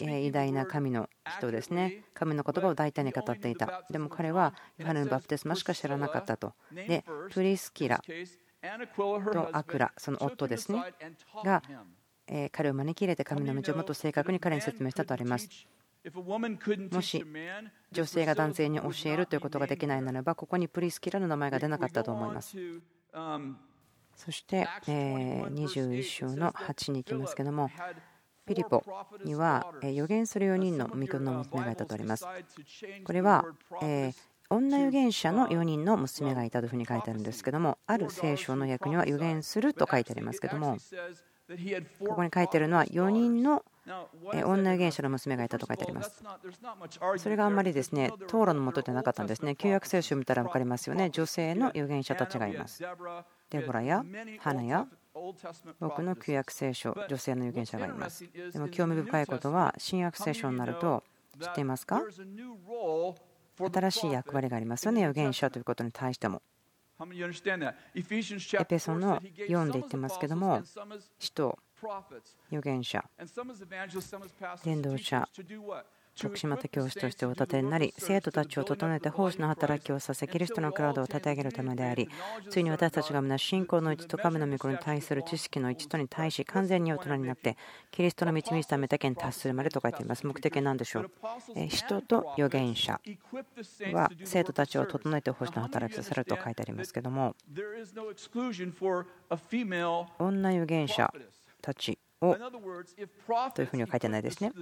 [0.00, 2.04] 偉大な神の人ですね。
[2.14, 3.84] 神の言葉を大胆に語っていた。
[3.90, 6.54] でも彼はヨハネのバプテスマしか知らなかったと。
[6.72, 8.02] で、プリスキラ
[8.96, 10.82] とアクラ、その夫ですね、
[11.44, 11.62] が
[12.52, 15.48] 彼を招き入れて神の道をもっと正確に彼に説明したとあります。
[16.90, 17.24] もし
[17.92, 22.56] 女性が男性に教えるということができないならばここにプリスキラの名前が出なかったと思います。
[24.16, 27.70] そして21章の8に行きますけども
[28.44, 28.82] ピリポ
[29.24, 32.26] には予言する4人の御子の娘がいたとあります。
[33.04, 33.44] これは
[34.50, 40.76] 女預言者の4人の娘がいたというふうに書いてあるんですけどもある聖書の訳には予言すると書いてありますけども
[42.00, 44.08] ここに書いてあるのは4人の女
[44.42, 46.22] 預言者の娘がいたと書いてあります。
[47.18, 49.56] それがあんまりですね討論のもとではなかったんですね。
[49.56, 51.10] 旧約聖書を見たら分かりますよね。
[51.10, 52.82] 女性の預言者たちがいます。
[53.50, 54.04] デボラや
[54.38, 54.86] 花や
[55.78, 58.26] 僕の旧約聖書、女性の預言者がいます。
[58.52, 61.04] でも興味深いことは、新約聖書になると、
[61.38, 62.02] 知っていますか？
[63.58, 66.40] 新しい役割がありますよね、預言者ということに対しても。
[66.98, 67.04] エ
[68.64, 70.62] ペソの4で言ってますけども、
[71.18, 71.58] 使徒、
[72.50, 73.04] 預言者、
[74.64, 75.28] 伝道者、
[76.14, 82.08] 徳島的教師としてお立てになり、生徒たちを整えて奉仕の働きをさせ、キリストのクラウドを立て上げるためであり、
[82.50, 87.56] ついに私たちが皆信仰の一と神の御子に対する知識の一とに対し、完全に大人になって、
[87.90, 90.26] キリストの導きためだけに達するまでと書いています。
[90.26, 91.10] 目的は何でしょう。
[91.68, 93.00] 人と預言者
[93.92, 97.34] は生徒たちを整えて奉仕の働きをさせると書いてありますけども、
[100.18, 101.12] 女預言者
[101.62, 102.36] たちを
[103.54, 104.52] というふうには書いてないですね。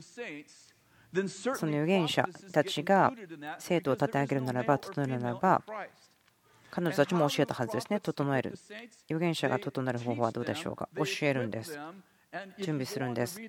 [1.26, 3.12] その預言者たちが
[3.58, 5.62] 生徒を立て上げるならば、整えるならば、
[6.70, 8.54] 彼女たちも教えたはずですね、整える。
[9.08, 10.88] 預言者が整える方法はどうでしょうか？
[10.94, 11.76] 教えるんです。
[12.58, 13.40] 準備するんです。
[13.42, 13.48] エ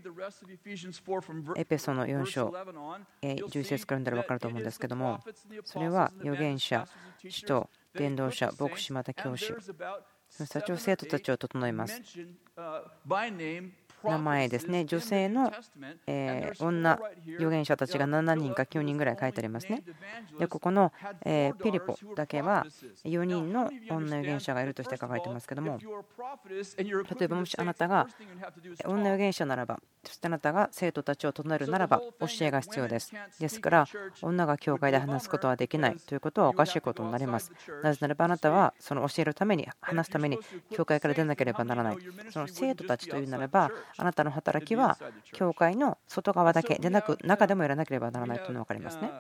[1.66, 2.48] ペソの4章、
[3.22, 5.20] 11節から読んだら分かると思うんですけども、
[5.66, 6.88] それは預言者、
[7.30, 9.54] 使徒、伝道者、牧師、また教師、そ
[10.42, 12.02] の人たちを生徒たちを整えます。
[14.04, 15.52] 名前ですね、女性の、
[16.08, 17.00] え女
[17.36, 19.84] 預言者たちが7人か9人ぐらい書いてありますね。
[20.40, 20.92] で、ここの、
[21.24, 22.66] えピリポだけは
[23.04, 28.08] 4人の女預言者がいるとして書かれてますけども、例えばもしあなたが
[28.86, 33.14] 女預言者ならば、そしてあなたが生徒たちを唱えるならば、教えが必要です。
[33.40, 33.86] ですから、
[34.22, 37.52] 女が教会で話すことはできないということはおかしいことになります。
[37.84, 40.40] なぜならばあなたはその教えるために、話すために
[40.72, 41.98] 教会から出なければならない。
[42.32, 44.98] その生徒たちというならば、あなたの働きは
[45.34, 49.12] 教会の外側だけでなく中でもやらなければならないというのが分かりますね。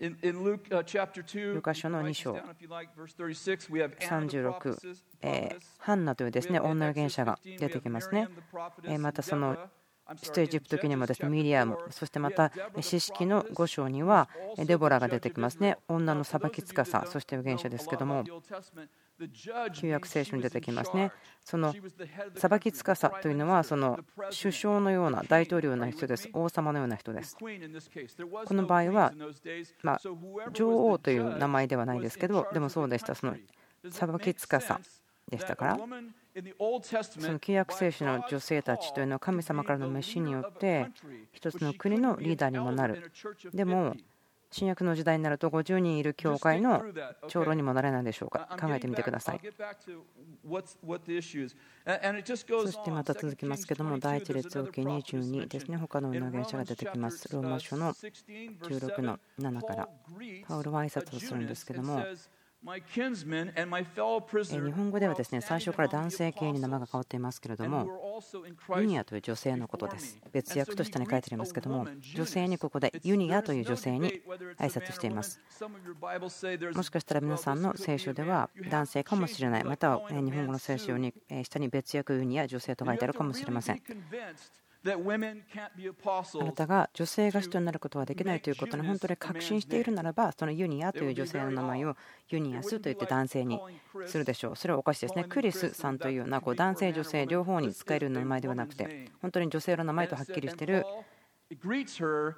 [0.00, 2.32] ルカ書の2章。
[2.32, 8.28] 36、えハンナというですね女預言者が出てきますね。
[8.98, 9.58] またその
[10.16, 15.76] 出エジプト記にもですねミリアム、そしてまた四式の5章にはデボラが出てきますね。
[15.86, 18.24] 女の裁きつかさ、そして預言者ですけども、
[19.74, 21.12] 旧約聖書に出てきますね。
[21.44, 21.74] その
[22.36, 24.00] 裁きつかさというのは、その
[24.40, 26.28] 首相のような大統領の人です。
[26.32, 27.36] 王様のような人です。
[27.36, 29.12] この場合は、
[29.82, 30.00] まあ、
[30.52, 33.14] 女王という名前ではないですけど、でもそうでした。
[33.14, 33.36] その
[33.90, 34.80] 裁きつかさ
[35.28, 35.78] でしたから。
[37.02, 40.86] その旧約聖書の女性たちというのは神様からの召しによって
[41.32, 43.10] 一つの国のリーダーにもなる。
[43.52, 43.96] でも
[44.52, 46.84] 新約の時代になると50人いる教会の
[47.28, 48.48] 長老にもなれないでしょうか？
[48.60, 49.40] 考えてみてください。
[49.40, 49.46] そ
[52.72, 55.76] してまた続きますけども第一列王記22ですね。
[55.76, 57.28] 他の預言者が出てきます。
[57.32, 59.88] ローマ書の16の7から。
[60.48, 62.04] パウロは挨拶をするんですけども
[62.62, 62.68] 日
[64.72, 68.20] 本語ではですね最初から男性系に名前が変わっていますけれども
[68.76, 70.18] ユニアという女性のことです。
[70.30, 74.20] 別訳と下に書いてありますけども女性にここでユニアという女性に
[74.58, 75.40] 挨拶しています。
[76.74, 79.64] もしかしたら皆さんの聖書では男性かもしれない。
[79.64, 83.82] または日本語の聖書に下に別訳ユニア女性と書いてあるかもしれません
[84.82, 91.96] あなたが女性が人になることはできないということに本当に確信しているならば、そのユニアという女性の名前を
[92.30, 93.60] ユニアスと言って男性に
[94.06, 94.56] するでしょう。
[94.56, 95.24] それはおかしいですね。
[95.24, 100.86] クリスさんというようなこう男性、女性両方に使える名前ではなくて、本当に女性の名前とはっきりしている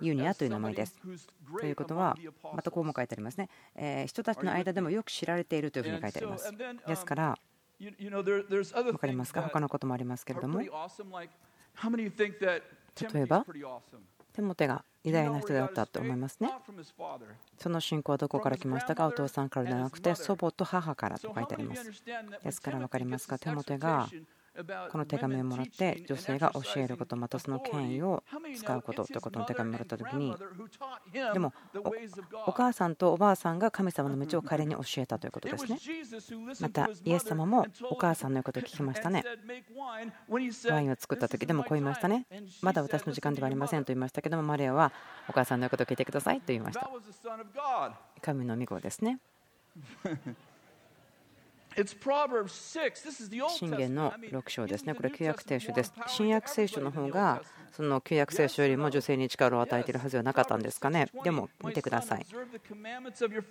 [0.00, 0.98] ユニアという名前です。
[1.60, 2.16] ということは、
[2.54, 3.50] またこうも書いてありますね。
[3.76, 6.52] え人たちの間でもよく知られているというふうに書いてあります。
[6.88, 7.38] ですから、
[7.78, 9.42] 分かりますか？
[9.42, 10.60] 他のこともありますけれども。
[11.90, 13.44] 例えば
[14.32, 16.48] テモテが偉大な人だったと思いますね。
[17.58, 19.06] その信仰はどこから来ましたか？
[19.06, 21.84] お父さんからではなくて祖母と母からと書いてあります。
[22.42, 23.38] ですから分かりますか？
[23.38, 24.08] テモテが
[24.90, 28.22] この手紙をもらって女性が教えることまたその権威を
[28.54, 30.34] 使うことということの手紙をもらった時に
[31.32, 31.54] でも
[32.46, 35.78] お母さんとおばあさんが神様の道を彼に教えたということですね。
[36.60, 39.24] またイエス様もお母さんの言うことを聞きましたね。
[40.68, 42.26] ワインを作った時でもこう言いましたね。
[42.60, 44.92] まだ私の時間ではありませんと言いましたけどもマリアは
[45.28, 46.90] お母さんの言うことを聞いてくださいと言いました。
[48.20, 49.18] 神の御子ですね
[53.48, 55.92] 信玄の6章ですね、これ旧約聖書です。
[56.06, 57.42] 新約聖書の方が
[57.72, 61.08] その旧約聖書よりも女性に力を与えているはずではなかったんですかね。
[61.24, 62.26] でも見てください。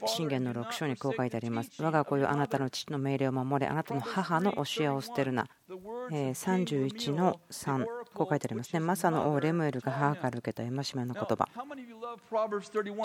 [0.05, 1.71] 信玄の6章にこう書いてあります。
[1.81, 5.47] 我が子よあなたの父の命令を守れ、あなたの母の教えを捨てるな。
[5.71, 8.81] 31の3、こう書いてありますね。
[8.81, 11.47] マサの王レムエルが母から受けた戒めの言葉。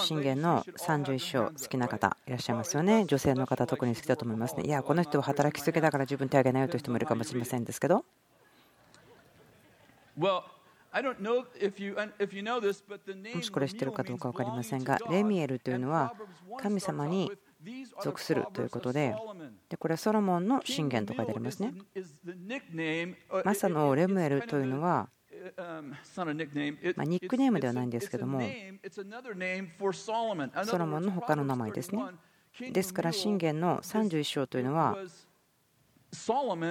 [0.01, 3.05] 信玄の31章、好きな方いらっしゃいますよね。
[3.07, 4.65] 女性の方、特に好きだと思いますね。
[4.65, 8.05] いや、この人は働きすぎだから自分手を挙げないよという人もいるかもしれませんですけど。
[10.17, 10.43] も
[13.43, 16.15] しこれ知ってるかどうか分かりませんが、レミエルというのは
[16.59, 17.31] 神様に
[18.03, 19.15] 属するということで、
[19.69, 21.75] でこれはソロモンの信玄と書いてありますね。
[23.45, 25.09] マサのレムエルというのは、
[26.97, 28.41] まニックネームではないんですけども、
[30.65, 32.03] ソロモンの他の名前ですね。
[32.73, 34.97] ですから、信玄の31章というのは、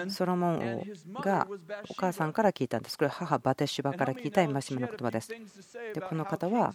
[0.09, 0.83] ソロモン
[1.15, 1.47] 王が
[1.89, 2.97] お母さんから聞いたんです。
[2.97, 5.29] これは母バテシュバから聞いた戒めの言葉です。
[5.93, 6.73] でこの方は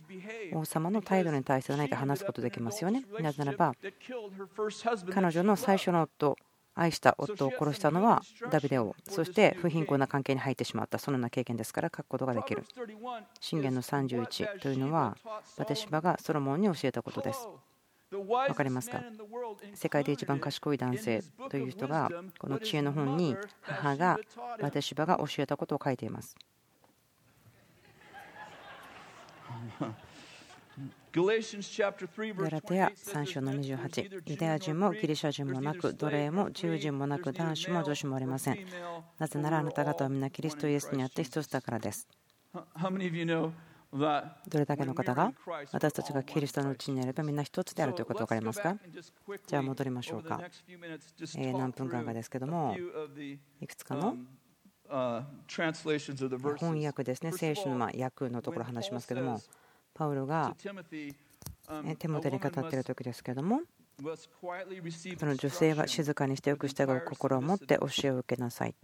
[0.54, 3.04] 王様の態度に対して何か話すことできますよね。
[3.20, 3.74] なぜならば
[5.12, 6.36] 彼女の最初の夫
[6.74, 12.64] 愛した夫を殺したのはダビデ王そして不貧困な関係に入ってしまったそのような経験ですから書くことができる
[13.40, 15.16] 信玄の31というのは
[15.58, 17.48] バテシバがソロモンに教えたことです
[18.10, 19.02] 分かりますか？
[19.74, 24.18] 世界で一番賢い男性という人がこの知恵の本に母が
[24.60, 26.36] バテシバが教えたことを書いています。
[31.12, 38.58] ガラテヤ3章の28ユダヤ人もギリシャ人もなく奴隷も自由人もなく男子も女子もありません
[39.18, 42.06] なぜならあなた方は皆キリストイエスにあって一つだからです
[43.92, 45.32] どれだけの方が
[45.72, 48.76] 私たちがキリストのうちにあればみんな一つであるということ分かりますか？
[49.48, 50.40] じゃあ戻りましょうか。
[51.36, 52.76] 何分間かですけども
[53.60, 54.16] いくつかの？
[54.88, 57.32] 翻訳ですね。
[57.32, 59.40] 聖書の訳のところ話しますけども
[59.94, 60.54] パウロが
[61.98, 63.62] 手元に語っている時ですけども
[65.18, 68.74] その女性は静かにしてよく従う心を持って教えを受けなさい。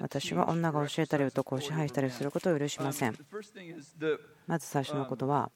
[0.00, 3.16] 私は女が教えたり男を支配したりすることを許しません。
[4.46, 5.52] まず最初のことは、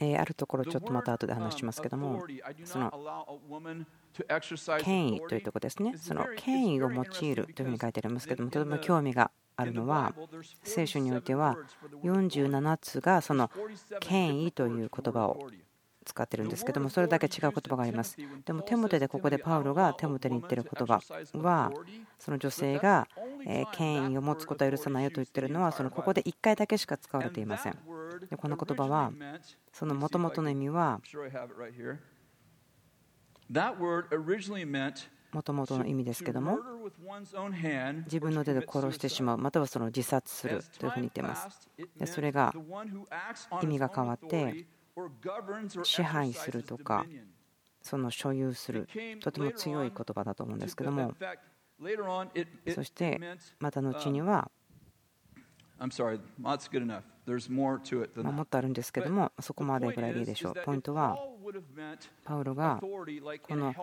[0.00, 2.24] あるところちょっとまた後で話しますけども、
[2.64, 2.92] その
[4.80, 10.12] 権威というところですね、その権威を用いるというふうに書いてありますけども、とても興味があるのは
[10.62, 11.56] 聖書においては
[12.02, 13.50] 47つがその
[14.00, 15.48] 権威という言葉を
[16.04, 18.16] 使ってるんですけどもそれだけ違う言葉があります。
[18.44, 21.00] でもテモテでここでパウロがテモテに言ってる言葉
[21.38, 21.72] は
[22.18, 23.08] その女性が
[23.72, 27.78] 権威を持つことは許さないよと言ってるのはそのここで1回だけしか使われていません。
[28.28, 29.12] でこの言葉は
[29.72, 31.00] そのもともとの意味は
[35.34, 36.60] もともとの意味ですけども
[38.04, 41.68] 自分の手で殺してしまうまたはその自殺するというふうに言っています。
[41.98, 42.54] でそれが
[43.60, 44.64] 意味が変わって
[45.82, 47.04] 支配するとか
[47.82, 48.88] その所有する
[49.20, 51.12] とても強い言葉だと思うんですけども
[52.72, 53.20] そして
[53.58, 54.48] また後には
[57.26, 60.54] もっとあるんですけども、そこまでぐらいでいいでしょう。
[60.64, 61.16] ポイントは、
[62.24, 63.74] パウロがこの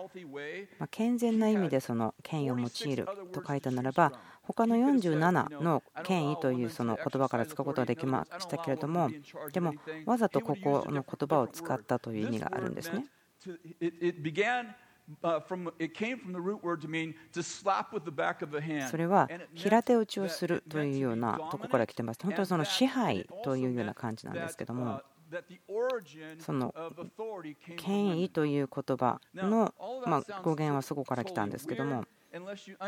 [0.90, 4.12] 健全な意味でその権威を用いると書いたならば、
[4.42, 9.10] 他の47の権威というその言葉から使うことはできましたけれども、
[9.52, 9.74] でも
[10.06, 13.06] わざとここの言葉を使ったという意味があるんですね。
[18.88, 22.20] それは平手打ちをするというようなところから来てます。
[22.22, 25.02] 本当にその支配というような感じなんですけども。
[26.40, 26.74] その
[27.78, 29.72] 権威という言葉の
[30.06, 32.04] ま語源はそこから来たんですけども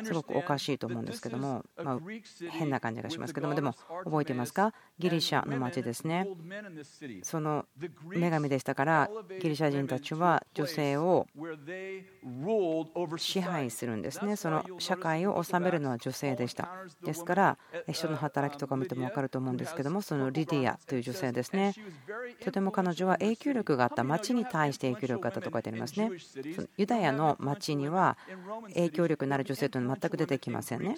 [0.04, 1.98] すごくおかしいと思うんですけども、まあ、
[2.50, 3.34] 変な感じがします。
[3.34, 3.74] けどもでも
[4.04, 4.72] 覚えていますか？
[4.98, 6.26] ギリシャの町ですね。
[7.22, 7.66] その
[8.14, 11.26] 女神でしたからギリシャ人たちは女性を
[13.16, 14.36] 支配するんですね。
[14.36, 16.70] その社会を治めるのは女性でした。
[17.04, 21.74] ですから人の働きとか見ても分かると思うんですけどもそのリディアという女性ですね。
[22.42, 26.10] とても彼女は影響力があった町に対して影響力があったと書いてありますね。
[26.76, 28.16] ユダヤの町には
[28.74, 30.96] 影響力なる女性というのは全く出てきませんね。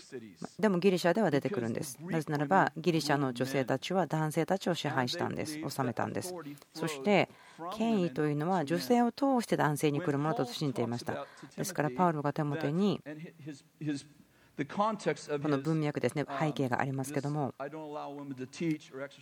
[0.58, 1.98] でもギリシャでは出てくるんです。
[2.02, 5.58] なぜならばギリシャの女性たちは男性たちを支配したんです。
[5.58, 6.34] 治めたんです。
[6.74, 7.30] そして
[7.74, 11.26] 権威というのは女性を通して男性に来るものだと信じていました。
[11.56, 13.00] ですからパウロが手元に
[14.56, 17.52] この文脈ですね背景がありますけども。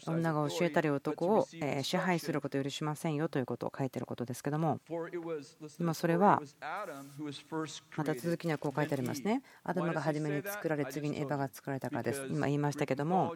[0.07, 1.47] 女が教えたり男を
[1.82, 4.78] 支配することを許しませんよということを書いていることですけども。
[5.80, 6.41] 今それは
[7.97, 9.43] また続きにはこう書いてありますね。
[9.64, 12.26] アダムが初めに作られ次にエヴァが作られたからです。
[12.30, 13.35] 今言いましたけども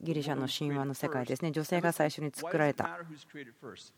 [0.00, 1.52] ギリシャの神話の世界ですね。
[1.52, 2.98] 女性が最初に作られた。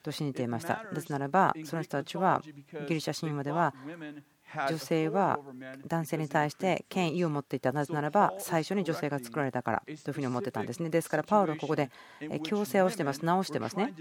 [0.02, 0.84] と信じていました。
[0.92, 2.42] ですならばその人たちは
[2.86, 3.74] ギリシャ神話では
[4.68, 5.38] 女性は
[5.86, 10.90] 男性に対して権威を持っていたなぜならば最初に女性が作られたからというふうに思ってたんですね。
[10.90, 11.90] ですからパウロはここで
[12.42, 13.24] 強制をしてます。
[13.24, 13.94] 直してますね。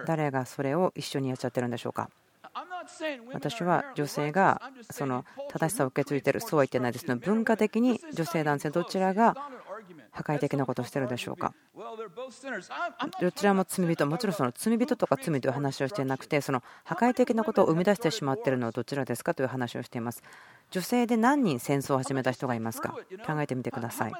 [0.08, 2.10] 誰がそれを一緒にやっちゃってるんでしょうか？
[3.34, 9.36] 私は女性がその正しさを受け継いでいるそうは言ってないですが文化的に女性男性どちらが
[10.12, 11.54] 破壊的なことをしているでしょうか。
[13.20, 20.22] どちらも罪人もちろんその罪人とか罪という話をしていなくてその破壊的なことを生み出してしまっているのはどちらですかという話をしています。
[20.70, 22.96] 女性で何人戦争を始めた人がいますか？
[23.26, 24.14] 考えてみてください。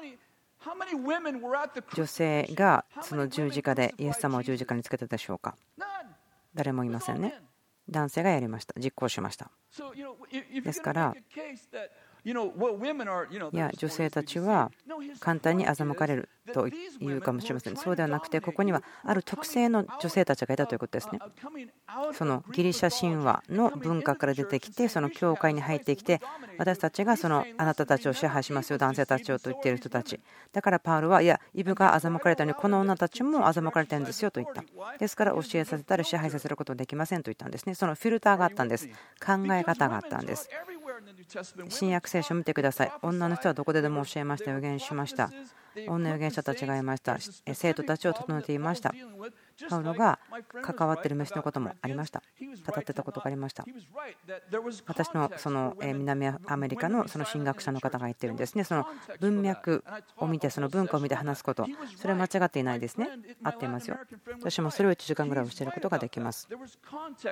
[1.94, 5.56] 女性がその十字架でイエス様を十字架につけたでしょうか？
[6.54, 7.34] 誰もいませんね。
[7.92, 8.74] 男性がやりました。
[8.78, 9.50] 実行しました。
[10.64, 11.22] ですからい
[12.24, 14.70] や女性たちは
[15.18, 17.76] 簡単に欺かれるというかもしれません。
[17.76, 21.18] そうではなくてここにはある特性の女性たちがいたということですね。
[22.12, 26.20] そのギリシャ神話の文化から出てきてその教会に入ってきて
[26.58, 30.20] 私たちがそのあなたたちを支配しますよ男性たちをと言っている人たち。
[30.52, 34.62] だからパウルはいやイブが欺かれたのにこの女たちも欺かれてるんですよと言った。
[34.98, 37.74] ですから教えさせたり支配させることはできませんと言ったんですね。
[37.74, 38.88] そのフィルターがあったんです。
[39.24, 40.48] 考え方があったんです
[41.68, 42.92] 新約聖書を見てください。
[43.02, 44.50] 女の人はどこででも教えました。
[44.50, 45.30] 予言しました。
[45.88, 47.18] 女預言者たちがいました。
[47.54, 48.94] 生徒たちを整えていました。
[49.68, 50.18] パウロが
[50.62, 52.22] 関わっている飯のこともありました
[52.66, 53.64] 語ってたことがありました
[54.86, 58.64] 私のその南アメリカのその神学者の方が言ってるんですね。
[58.64, 58.86] その
[59.20, 59.84] 文脈
[60.18, 61.66] を見てその文化を見て話すこと。
[61.96, 63.08] それは間違っていないですね。
[63.42, 63.98] 合っていますよ。
[64.40, 66.48] 私もそれを1時間ぐらい教えることができます。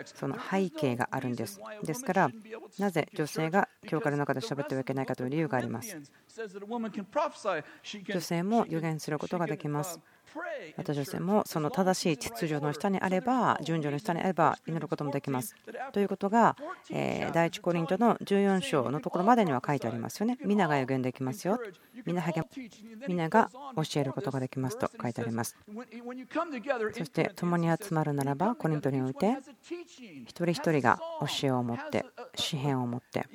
[0.05, 1.61] その背景があるんです。
[1.83, 2.31] ですから
[2.78, 5.97] なぜ女性が教会の中で喋ってはいけないかという理由があります。
[8.09, 10.01] 女性も予言することができます
[10.76, 15.55] また女性もその正しい秩序の下にあれば順序の下にあれば祈ることもできます。
[15.93, 16.57] ということが
[17.33, 20.39] 第一コリントの14章のところまでには書いてありますよね。
[20.45, 21.61] 皆が予言できますよ。
[22.07, 22.22] 皆
[23.07, 25.57] 皆が教えることができますと書いてあります。
[26.93, 29.39] そして共に集まるならばコリントにおいて
[30.26, 33.26] 一人一人が教えを持って詩篇を持って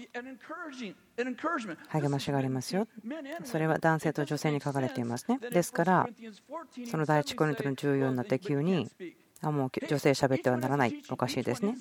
[1.90, 2.88] 励ましがありますよ。
[3.44, 5.40] それは男性と女性に書かれていますね。
[5.40, 6.10] ですから、
[6.90, 8.90] その第一コリントの14になって急に、
[9.42, 11.76] あもう女性喋ってはならない、おかしいですね。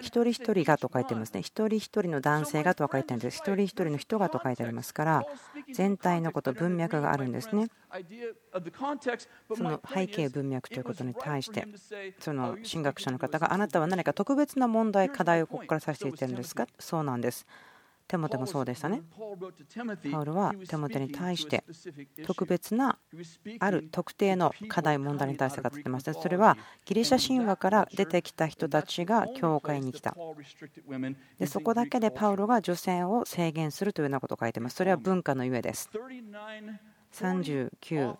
[0.00, 1.40] 一人一人がと書いてますね。
[1.40, 3.38] 一人一人の男性がとは書いてあるんです。
[3.38, 5.24] 一人一人の人がと書いてありますから、
[5.72, 7.68] 全体のこと、文脈があるんですね。
[9.56, 11.66] その背景文脈ということに対して、
[12.18, 16.66] その神学者の方があなたは何か特別な問題、課題をここからさせていってるんですか？
[16.78, 17.46] そうなんです。
[18.08, 19.02] テモテもそうでしたね。
[20.10, 21.62] パウロはテモテに対して
[22.24, 22.98] 特別な
[23.60, 26.56] ある特定の課題問題に対して語ってましたそれは
[26.86, 30.16] ギリシャ神話から出てきた人たちが教会に来た。
[31.38, 34.76] でそこだけでパウロが女性を制限するというようなことを書いてます。
[34.76, 35.90] それは文化のゆえです。
[37.12, 38.16] 39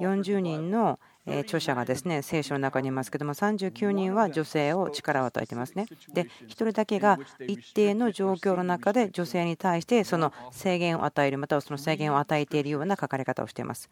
[0.00, 5.86] 40人の著者がですね聖書の中にいますけども39人は女性を力を与えてますね。
[6.12, 13.88] で1人だけが一定の状況の中で女性に対してその制限を与えるまたはその制限を与えているような書かれ方をしています。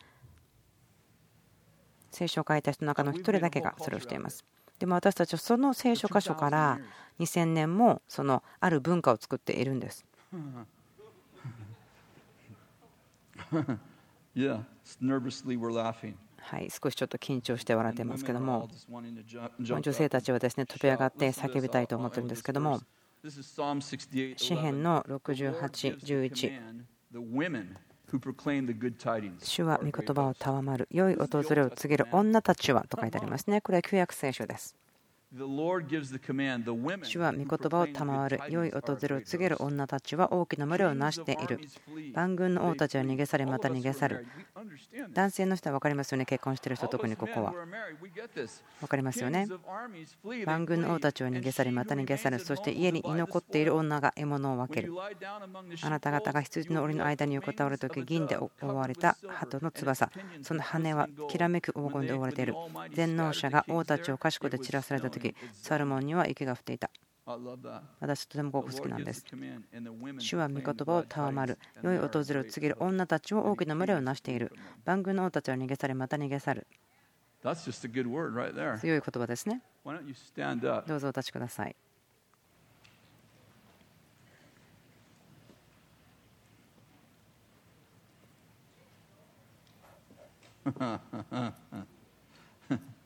[2.10, 4.44] 聖書を書いた人の中の1人だけがそれをしています。
[4.80, 6.80] でも私たちはその聖書箇所から
[7.20, 10.06] 2000年もそのある文化を作っているんです
[14.34, 14.64] いや
[15.02, 16.14] nervously we're laughing。
[16.50, 18.68] はい、少しちょっと緊張して笑ってますけども、
[19.60, 22.80] 女性たちはですね飛び上がって叫びたいと思ってるんですけども、
[23.24, 26.60] 詩篇の68、11。
[29.44, 33.60] 主は御言葉をたわまる、良い訪れを告げる女たちはと書いてありますね。
[33.60, 34.74] これは旧約聖書です。
[35.32, 41.60] 主は御言葉を賜る良い訪れを告げる女たちは大きな群れをなしている。
[42.12, 44.26] 万軍の王たちは逃げ去りまた逃げ去る。
[45.12, 46.24] 男性の人は分かりますよね。
[46.26, 47.54] 結婚している人特にここは。
[48.80, 49.46] 分かりますよね。
[50.46, 52.40] 万軍の王たちは逃げ去りまた逃げ去る。
[52.40, 54.92] そして家に居残っている女が獲物を分ける。
[55.82, 60.10] あなた方が羊の檻の間に横たわるとき銀で覆われた鳩の翼。
[60.42, 62.54] その羽はきらめく黄金で覆われている。
[62.92, 66.90] 全能者が王たちを賢で散らされたとき時サルモンには雪が降っていた。
[68.00, 69.24] 私とてもここ好きなんです。
[70.18, 71.58] 主は御言葉を賜る。
[71.82, 72.76] 良い訪れを告げる。
[72.80, 74.52] 女たちを大きな群れをなしている。
[74.84, 76.66] 万軍の王たちは逃げ去りまた逃げ去る
[78.78, 79.62] 強い言葉ですね。
[80.86, 81.76] どうぞお立ちください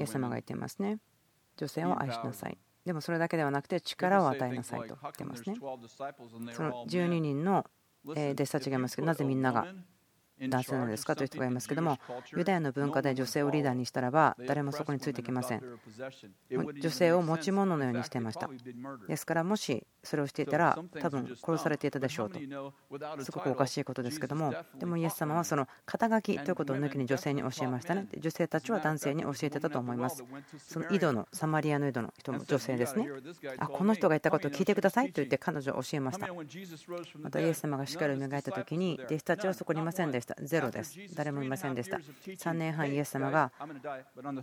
[0.00, 0.98] イエス様が言っていますね。
[1.56, 2.58] 女性を愛しなさい。
[2.84, 5.56] でもそれだけではなくて力を与えなさいと言ってますね。
[5.56, 7.66] その12人の
[8.04, 9.66] 弟子たちがいますけど、なぜみんなが
[10.48, 11.98] 男性なんですかという人がいますけども
[12.34, 15.62] ユダヤの文化で女性をリーダーにしたらば誰もそこについてきません
[16.80, 18.48] 女性を持ち物のようにしていました
[19.06, 22.38] ですからもしそれをしていたら多分殺されていたでしょうと。
[23.22, 28.06] すごくおかしいことですけどもでもイエス様はその肩書きということを抜きに女性に教えましたね。
[28.18, 30.24] 女性たちは男性に教えてたと思います。
[30.58, 33.08] その井戸のサマリアの井戸の人も女性ですね。
[33.58, 36.28] あこの人が言ったことを聞いてくださいと言って彼女を教えました。
[37.18, 40.36] またイエス様がしっかり磨いた時に弟子たちはそこにいませんでした。
[40.42, 40.98] ゼロです。
[41.14, 41.98] 誰もいませんでした。
[41.98, 43.52] 3年半イエス様が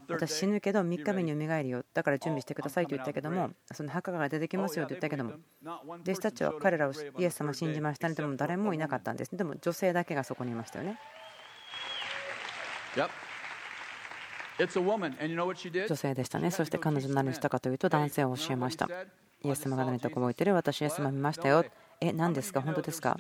[0.08, 1.84] 私死ぬけど3日目によみがえるよ。
[1.94, 5.34] だから準備してくださいと言ったけども、その墓が出てきますよと言ったけども、
[5.64, 8.16] 弟子たちは彼らをイエス様信じましたね。
[8.16, 9.36] でも誰もいなかったんです。
[9.36, 11.00] でも女性だけがそこにいましたよね。
[14.58, 16.50] 女性でしたね。
[16.52, 18.90] そして彼女何したかというと男性を教えました。
[19.44, 21.64] イエス様が何とか覚えてる私イエス様見ましたよ。
[22.00, 22.62] え、何ですか？
[22.62, 23.18] 本当ですか？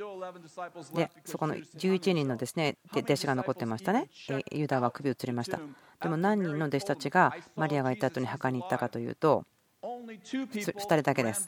[0.95, 4.09] で、そこの11人のですね弟子が残ってましたね。
[4.51, 5.59] ユダは首を吊りました。
[6.01, 9.45] でも何人の弟子たちがマリアがいた後に墓に行ったかというと、
[9.84, 11.47] 2人だけです。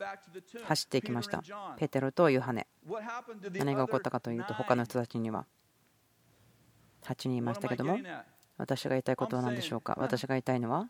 [0.64, 1.44] 走っていきました。
[1.78, 2.68] ペテロとヨハネ。
[3.54, 5.46] 何が起こったかというと、他の人たちには。
[7.04, 7.98] 8人いましたけども、
[8.58, 9.96] 私が言いたいことは何でしょうか？
[9.98, 10.90] 私が言いたいのは？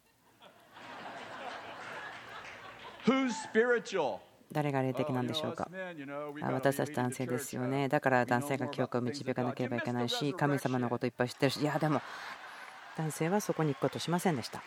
[4.52, 5.70] 誰が霊的なんでしょうか？
[6.52, 7.88] 私たち男性ですよね。
[7.88, 12.02] だから男性が記憶を導かなければいけないし神様のこといっぱい知ってるしいやでも
[12.98, 14.62] 男性はそこに行くことしませんでした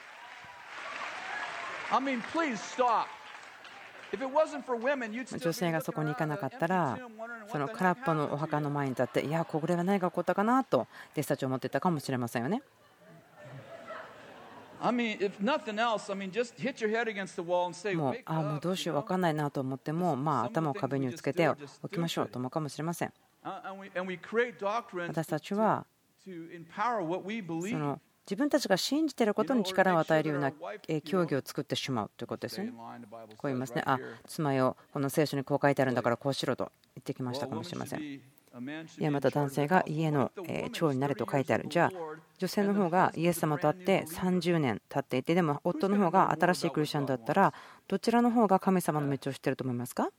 [5.39, 6.99] 女性がそこに行かなかったら
[7.51, 12.63] その空っぽのお墓の前に立っていやこれは何が起こったかなと弟子たちは思ってたかもしれませんよね。
[17.95, 21.49] もうあもうどうしよう分かんないなと思っても、まあ、頭を壁につけて
[21.83, 23.13] おきましょうと思うかもしれません。
[25.09, 25.87] 私たちは
[27.71, 30.53] その自分たちが信じていることに力を与えるような
[31.05, 32.73] 競技を作ってしまうということですよね。
[32.73, 32.77] こ
[33.45, 33.83] う言いますね。
[33.85, 38.01] あ、妻よ、この聖書にこう書いてあるんだからこうしろと言ってきましたかもしれません。
[38.03, 38.21] い
[38.99, 40.31] やまた男性が家の
[40.73, 41.65] 長になれと書いてある。
[41.69, 41.93] じゃあ
[42.39, 47.55] 女性の方がイエス様と会って30年経っていてでも夫の方が新しいクリスチャンだったら
[47.89, 50.11] どちらの方が神様の道を知っていると思いますか？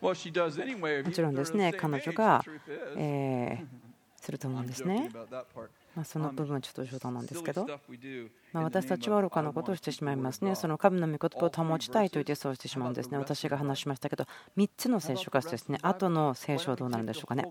[0.00, 0.30] もち
[1.20, 2.44] ろんですね彼女が
[2.96, 3.64] え
[4.20, 5.10] すると思うんですね。
[5.96, 7.66] まあ、その部分はちょっと冗談なんですけど、
[8.52, 10.54] まあ、私たちは愚かなことをしてしまいますね。
[10.54, 13.16] その神の御言葉を保ちたいと言ってそうしてしまうんですね。
[13.16, 14.26] 私が話しましたけど、
[14.58, 17.50] 3つの聖書がですね、後の聖書はどうなるんでしょうかね。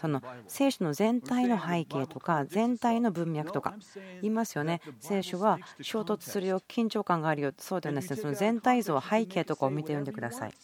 [0.00, 3.74] その聖書の全体の背景とか、全体の文脈とか、
[4.22, 4.80] 言いますよね。
[4.98, 8.16] 聖書は衝突するよ、緊張感があるよ、そうではないですね。
[8.22, 10.54] その全体像、背景とかを見て読んでください。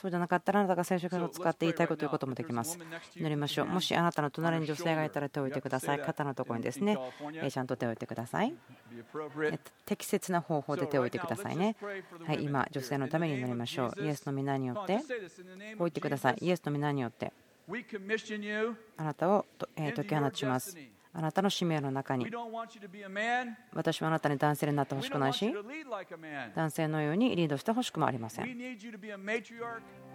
[0.00, 2.78] そうじゃなかったらあなたが聖書を使って言いたいことということもできます。
[3.16, 3.66] 祈りましょう。
[3.66, 5.98] もしあなたの隣に女性がいたら手を置いてください。
[5.98, 6.96] 肩のところにですね、
[7.50, 8.54] ちゃんと手を置いてください。
[9.86, 11.74] 適切な方法で手を置いてくださいね。
[12.24, 14.04] はい、今、女性のために祈りましょう。
[14.04, 15.00] イエスの皆によって、
[15.76, 16.36] 置いてください。
[16.42, 17.32] イエスの皆によって、
[18.98, 20.78] あなたを解き放ちます。
[21.18, 22.30] あなたの使命の中に。
[23.74, 25.52] 私はあなたに男性になってほしくないし
[26.54, 28.44] 男性のようにリードしてほしくもありません。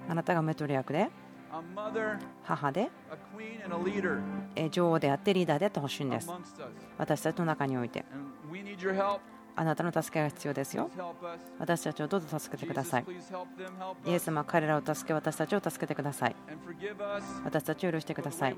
[0.08, 1.10] あなたがメトリアクで
[2.44, 2.90] 母で
[4.72, 6.32] 女王であってリーダーであってほしいんです。
[6.98, 8.06] 私たちの中において
[9.56, 10.90] あなたの助けが必要ですよ。
[11.60, 13.06] 私たちをどうぞ助けてください。
[14.06, 16.36] イエス様は彼らを助け、私たちを助けてください。
[17.44, 18.56] 私たちを許してください。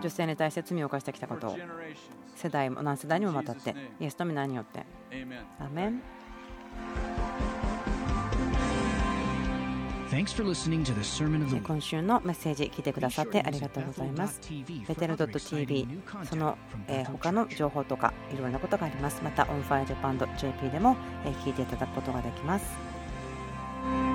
[0.00, 1.56] 女性に対して罪を犯してきたことを、
[2.36, 4.86] 世代も何世代にもわたって、イエスの皆によって。
[5.58, 6.02] アメン
[11.60, 14.40] 今週のメッセージ聞いてくださってありがとうございます。
[14.88, 15.86] ベテル .tv
[16.28, 16.58] その
[17.12, 19.22] 他の情報とかいろいろなことがあります。
[19.22, 20.96] また OnFireJapan.jp でも
[21.44, 24.09] 聞いていただくことができます。